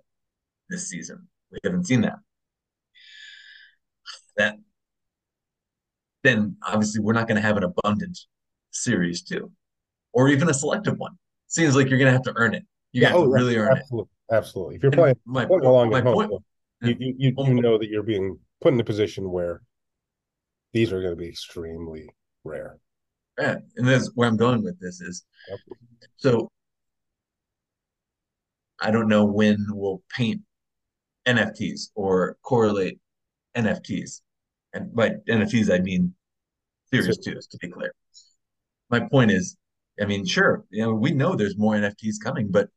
[0.69, 1.25] this season.
[1.51, 2.19] We haven't seen that.
[4.35, 4.57] That
[6.25, 8.17] then obviously we're not going to have an abundant
[8.71, 9.51] series two,
[10.13, 11.17] or even a selective one.
[11.47, 12.63] Seems like you're going to have to earn it.
[12.91, 14.35] You yeah, have oh, to really earn absolutely, it.
[14.35, 14.75] Absolutely.
[14.75, 16.43] If you're and playing, my, playing along my point, home,
[16.81, 19.61] you, you, you, you know that you're being put in a position where
[20.73, 22.09] these are going to be extremely
[22.43, 22.77] rare.
[23.39, 25.25] Yeah, and that's where I'm going with this is
[26.17, 26.49] so
[28.81, 30.41] I don't know when we'll paint
[31.27, 32.99] NFTs or correlate
[33.55, 34.21] NFTs
[34.75, 36.13] and by NFTs I mean
[36.91, 37.93] Series twos, to be clear.
[38.89, 39.57] My point is,
[39.99, 42.69] I mean, sure, you know, we know there's more NFTs coming, but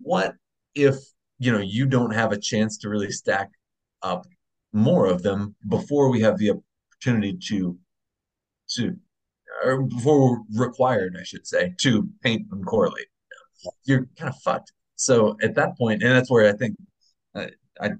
[0.00, 0.34] what
[0.74, 0.96] if
[1.38, 3.50] you know you don't have a chance to really stack
[4.02, 4.26] up
[4.72, 7.78] more of them before we have the opportunity to
[8.70, 8.96] to
[9.64, 13.06] or before we're required, I should say, to paint and correlate.
[13.84, 14.72] You're kind of fucked.
[14.96, 16.76] So at that point, and that's where I think
[17.34, 17.46] uh,
[17.80, 17.90] I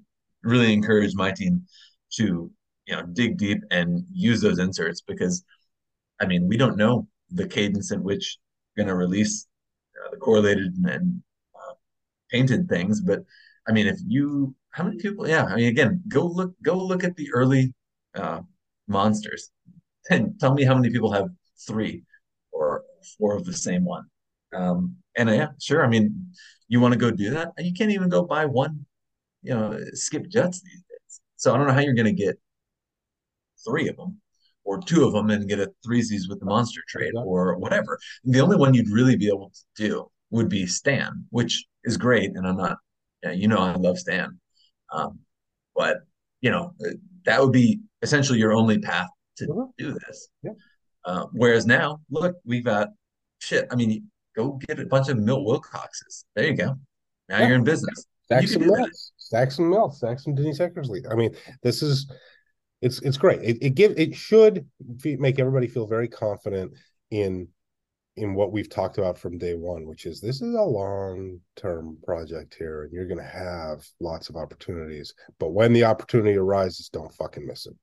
[0.42, 1.66] really encourage my team
[2.16, 2.50] to
[2.88, 5.44] you know dig deep and use those inserts because
[6.20, 8.38] I mean we don't know the cadence in which
[8.76, 9.46] we're going to release
[9.98, 11.22] uh, the correlated and
[11.54, 11.74] uh,
[12.30, 13.20] painted things, but
[13.68, 15.28] I mean if you how many people?
[15.28, 17.74] Yeah, I mean, again, go look go look at the early
[18.14, 18.40] uh,
[18.86, 19.50] monsters
[20.10, 21.28] and tell me how many people have
[21.66, 22.04] three
[22.52, 22.84] or
[23.18, 24.04] four of the same one.
[24.54, 25.84] Um, and uh, yeah, sure.
[25.84, 26.32] I mean,
[26.68, 27.52] you want to go do that?
[27.58, 28.86] You can't even go buy one,
[29.42, 31.20] you know, skip jets these days.
[31.36, 32.38] So I don't know how you're going to get
[33.66, 34.20] three of them
[34.64, 37.98] or two of them and get a threesies with the monster trade or whatever.
[38.24, 42.36] The only one you'd really be able to do would be Stan, which is great.
[42.36, 42.76] And I'm not,
[43.32, 44.38] you know, I love Stan.
[44.92, 45.20] Um,
[45.74, 45.98] but,
[46.40, 46.74] you know,
[47.24, 49.70] that would be essentially your only path to mm-hmm.
[49.78, 50.28] do this.
[50.42, 50.52] Yeah.
[51.04, 52.88] Uh, whereas now, look, we've got
[53.38, 53.66] shit.
[53.70, 56.24] I mean, go get a bunch of Milt Wilcoxes.
[56.34, 56.76] There you go.
[57.28, 57.46] Now yeah.
[57.46, 58.06] you're in business.
[58.24, 59.12] Stack some Milts.
[59.16, 59.96] Stack some Milts.
[59.98, 61.00] Stack some Dennis Eckersley.
[61.10, 62.10] I mean, this is
[62.80, 63.42] it's it's great.
[63.42, 64.66] It, it give it should
[65.04, 66.72] make everybody feel very confident
[67.10, 67.48] in
[68.16, 71.98] in what we've talked about from day one, which is this is a long term
[72.04, 75.14] project here, and you're going to have lots of opportunities.
[75.38, 77.74] But when the opportunity arises, don't fucking miss it.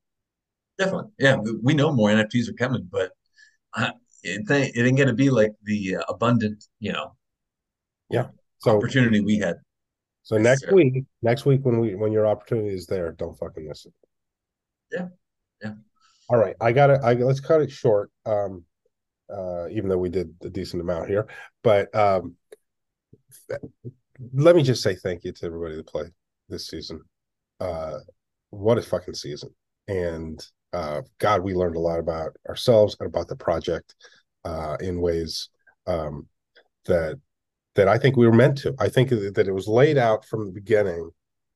[0.78, 1.38] Definitely, yeah.
[1.64, 3.12] We know more NFTs are coming, but
[3.74, 3.92] uh,
[4.24, 7.16] it, it ain't going to be like the uh, abundant, you know,
[8.10, 8.28] yeah,
[8.60, 9.58] so, opportunity we had.
[10.24, 13.86] So next week, next week when we when your opportunity is there, don't fucking miss
[13.86, 13.94] it.
[14.96, 15.08] Yeah,
[15.62, 15.74] yeah.
[16.30, 17.02] All right, I got it.
[17.04, 18.10] I let's cut it short.
[18.26, 18.64] Um,
[19.32, 21.28] uh, even though we did a decent amount here.
[21.64, 22.36] But um,
[24.34, 26.12] let me just say thank you to everybody that played
[26.50, 27.02] this season.
[27.60, 28.00] Uh,
[28.52, 29.50] what a fucking season!
[29.88, 33.96] And uh, God, we learned a lot about ourselves and about the project
[34.44, 35.50] uh, in ways
[35.88, 36.28] um,
[36.86, 37.20] that
[37.76, 38.74] that I think we were meant to.
[38.80, 41.10] I think that it was laid out from the beginning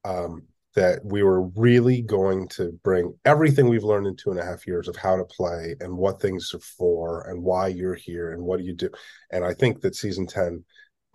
[0.04, 0.44] um,
[0.76, 4.68] that we were really going to bring everything we've learned in two and a half
[4.68, 8.42] years of how to play and what things are for and why you're here and
[8.42, 8.90] what do you do.
[9.32, 10.64] And I think that season 10,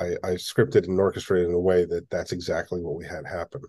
[0.01, 3.63] I, I scripted and orchestrated in a way that that's exactly what we had happen.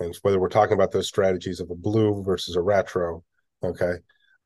[0.00, 3.22] And whether we're talking about those strategies of a blue versus a retro,
[3.62, 3.94] okay,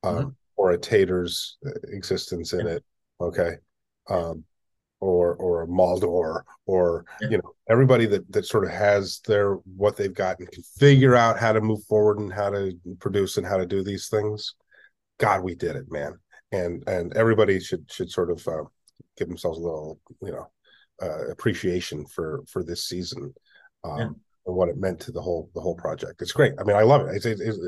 [0.03, 0.29] um, mm-hmm.
[0.57, 2.85] or a tater's existence in it,
[3.21, 3.53] okay,
[4.11, 4.45] um,
[5.05, 7.29] or or a Maldor or yeah.
[7.29, 11.15] you know everybody that that sort of has their what they've got and can figure
[11.15, 14.55] out how to move forward and how to produce and how to do these things.
[15.19, 16.19] God, we did it, man.
[16.53, 18.65] And and everybody should should sort of uh,
[19.17, 20.51] give themselves a little you know
[21.03, 23.35] uh, appreciation for for this season
[23.85, 24.05] um, yeah.
[24.47, 26.23] and what it meant to the whole the whole project.
[26.23, 26.55] It's great.
[26.59, 27.17] I mean, I love it.
[27.17, 27.59] It's, it's, it's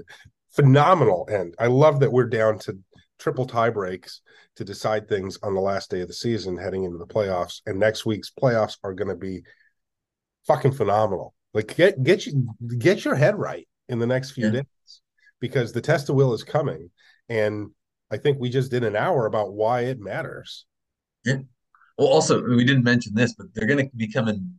[0.54, 2.78] phenomenal, and I love that we're down to
[3.18, 4.20] triple tie breaks
[4.56, 7.60] to decide things on the last day of the season heading into the playoffs.
[7.66, 9.42] And next week's playoffs are going to be
[10.46, 11.34] fucking phenomenal.
[11.54, 14.52] Like get get you get your head right in the next few yeah.
[14.52, 15.00] days
[15.40, 16.90] because the test of will is coming.
[17.28, 17.70] And
[18.10, 20.66] I think we just did an hour about why it matters.
[21.24, 21.38] Yeah.
[21.98, 24.58] Well, also we didn't mention this, but they're going to be coming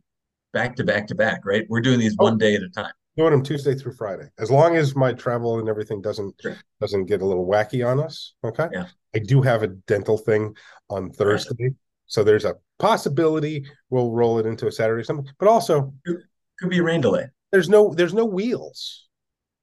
[0.52, 1.64] back to back to back, right?
[1.68, 2.24] We're doing these oh.
[2.24, 5.58] one day at a time doing them Tuesday through Friday, as long as my travel
[5.58, 6.56] and everything doesn't sure.
[6.80, 8.34] doesn't get a little wacky on us.
[8.44, 8.68] Okay.
[8.72, 8.86] Yeah.
[9.14, 10.54] I do have a dental thing
[10.88, 11.72] on Thursday, right.
[12.06, 15.26] so there's a possibility we'll roll it into a Saturday or something.
[15.38, 16.22] But also, could,
[16.60, 17.26] could be a rain delay.
[17.50, 19.08] There's no there's no wheels.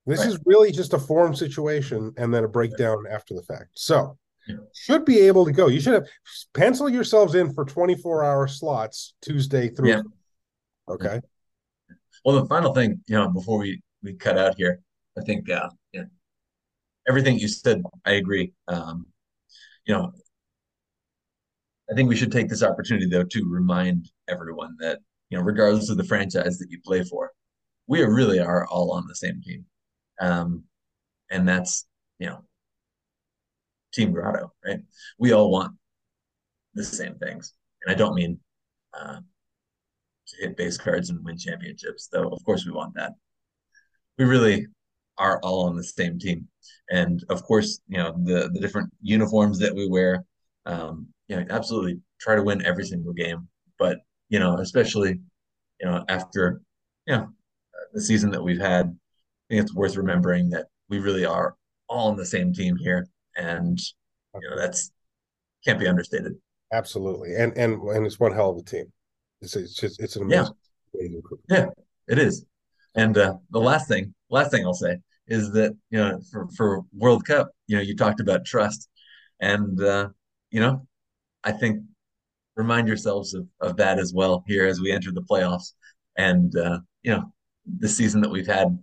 [0.06, 0.30] This right.
[0.30, 3.70] is really just a form situation and then a breakdown after the fact.
[3.76, 4.58] So yeah.
[4.74, 5.68] should be able to go.
[5.68, 6.08] You should have
[6.54, 9.90] pencil yourselves in for 24 hour slots Tuesday through.
[9.90, 10.02] Yeah.
[10.90, 11.22] Okay.
[12.26, 14.82] Well, the final thing, you know, before we we cut out here,
[15.18, 16.04] I think, uh, yeah,
[17.08, 18.54] everything you said, I agree.
[18.68, 19.08] Um,
[19.86, 20.14] you know,
[21.90, 25.00] I think we should take this opportunity though to remind everyone that
[25.30, 27.32] you know, regardless of the franchise that you play for,
[27.88, 29.66] we really are all on the same team,
[30.22, 30.66] um,
[31.32, 31.88] and that's
[32.20, 32.46] you know,
[33.94, 34.80] Team Grotto, right?
[35.18, 35.78] We all want
[36.74, 37.54] the same things,
[37.84, 38.40] and I don't mean.
[38.94, 39.22] Uh,
[40.28, 43.14] to hit base cards and win championships, though of course we want that.
[44.18, 44.68] We really
[45.18, 46.48] are all on the same team.
[46.90, 50.24] And of course, you know, the the different uniforms that we wear,
[50.66, 53.48] um, you know, absolutely try to win every single game.
[53.80, 54.00] But,
[54.30, 55.20] you know, especially,
[55.80, 56.62] you know, after,
[57.08, 57.30] you know,
[57.94, 61.56] the season that we've had, I think it's worth remembering that we really are
[61.88, 63.08] all on the same team here.
[63.36, 63.80] And,
[64.42, 64.92] you know, that's
[65.66, 66.34] can't be understated.
[66.72, 67.36] Absolutely.
[67.36, 68.92] And and and it's one hell of a team.
[69.42, 70.50] It's it's just it's an amazing yeah.
[71.50, 71.66] Yeah,
[72.08, 72.46] it is.
[72.96, 76.82] And uh, the last thing, last thing I'll say is that you know for for
[76.94, 78.90] World Cup, you know, you talked about trust,
[79.40, 80.10] and uh,
[80.52, 80.88] you know,
[81.44, 81.82] I think
[82.56, 85.74] remind yourselves of of that as well here as we enter the playoffs,
[86.18, 87.32] and uh, you know,
[87.80, 88.78] the season that we've had.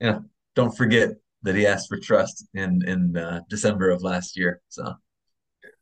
[0.00, 0.24] You know,
[0.54, 1.10] don't forget
[1.42, 4.60] that he asked for trust in in uh, December of last year.
[4.68, 4.94] So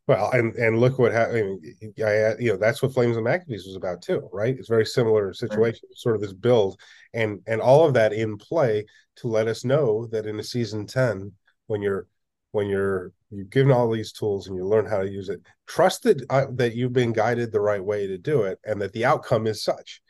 [0.06, 1.64] Well, and and look what happened.
[1.98, 4.54] I, you know, that's what Flames and Maccabees was about too, right?
[4.58, 5.96] It's very similar situation, right.
[5.96, 6.78] sort of this build,
[7.14, 8.84] and and all of that in play
[9.16, 11.32] to let us know that in a season ten,
[11.68, 12.06] when you're
[12.52, 16.02] when you're you've given all these tools and you learn how to use it, trust
[16.02, 19.06] that uh, that you've been guided the right way to do it, and that the
[19.06, 20.02] outcome is such.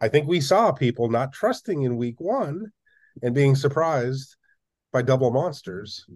[0.00, 2.72] I think we saw people not trusting in week one
[3.22, 4.36] and being surprised
[4.90, 6.06] by double monsters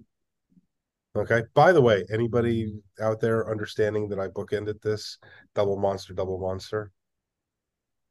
[1.17, 1.43] Okay.
[1.55, 5.19] By the way, anybody out there understanding that I bookended this
[5.55, 6.93] double monster, double monster?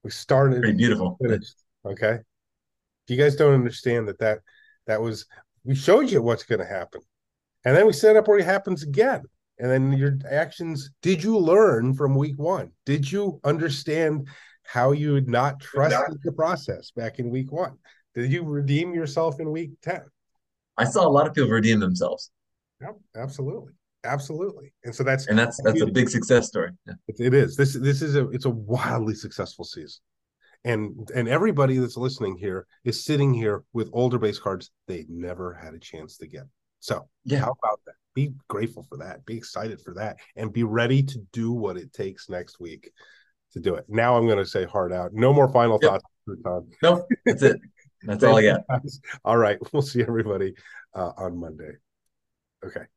[0.04, 1.18] We started pretty beautiful.
[1.22, 1.56] Finished.
[1.86, 2.14] Okay.
[2.14, 4.40] If you guys don't understand that that
[4.88, 5.26] that was
[5.64, 7.02] we showed you what's going to happen,
[7.66, 9.24] and then we set up where it happens again,
[9.60, 10.90] and then your actions.
[11.02, 12.72] Did you learn from week one?
[12.86, 14.28] Did you understand
[14.64, 17.78] how you had not trusted the process back in week one?
[18.16, 20.02] Did you redeem yourself in week ten?
[20.78, 22.32] I saw a lot of people redeem themselves.
[22.82, 23.74] Yep, absolutely,
[24.04, 24.74] absolutely.
[24.84, 26.72] And so that's and that's that's a big success story.
[26.86, 26.94] Yeah.
[27.08, 27.56] It, it is.
[27.56, 30.02] This this is a it's a wildly successful season,
[30.64, 35.54] and and everybody that's listening here is sitting here with older base cards they never
[35.54, 36.44] had a chance to get.
[36.80, 37.96] So yeah, how about that?
[38.14, 39.26] Be grateful for that.
[39.26, 42.92] Be excited for that, and be ready to do what it takes next week
[43.54, 43.86] to do it.
[43.88, 45.14] Now I'm going to say hard out.
[45.14, 45.92] No more final yep.
[45.92, 46.06] thoughts.
[46.84, 47.60] No, that's it.
[48.04, 48.62] That's all I got.
[49.26, 49.58] All right.
[49.74, 50.54] We'll see everybody
[50.94, 51.72] uh, on Monday.
[52.66, 52.97] Okay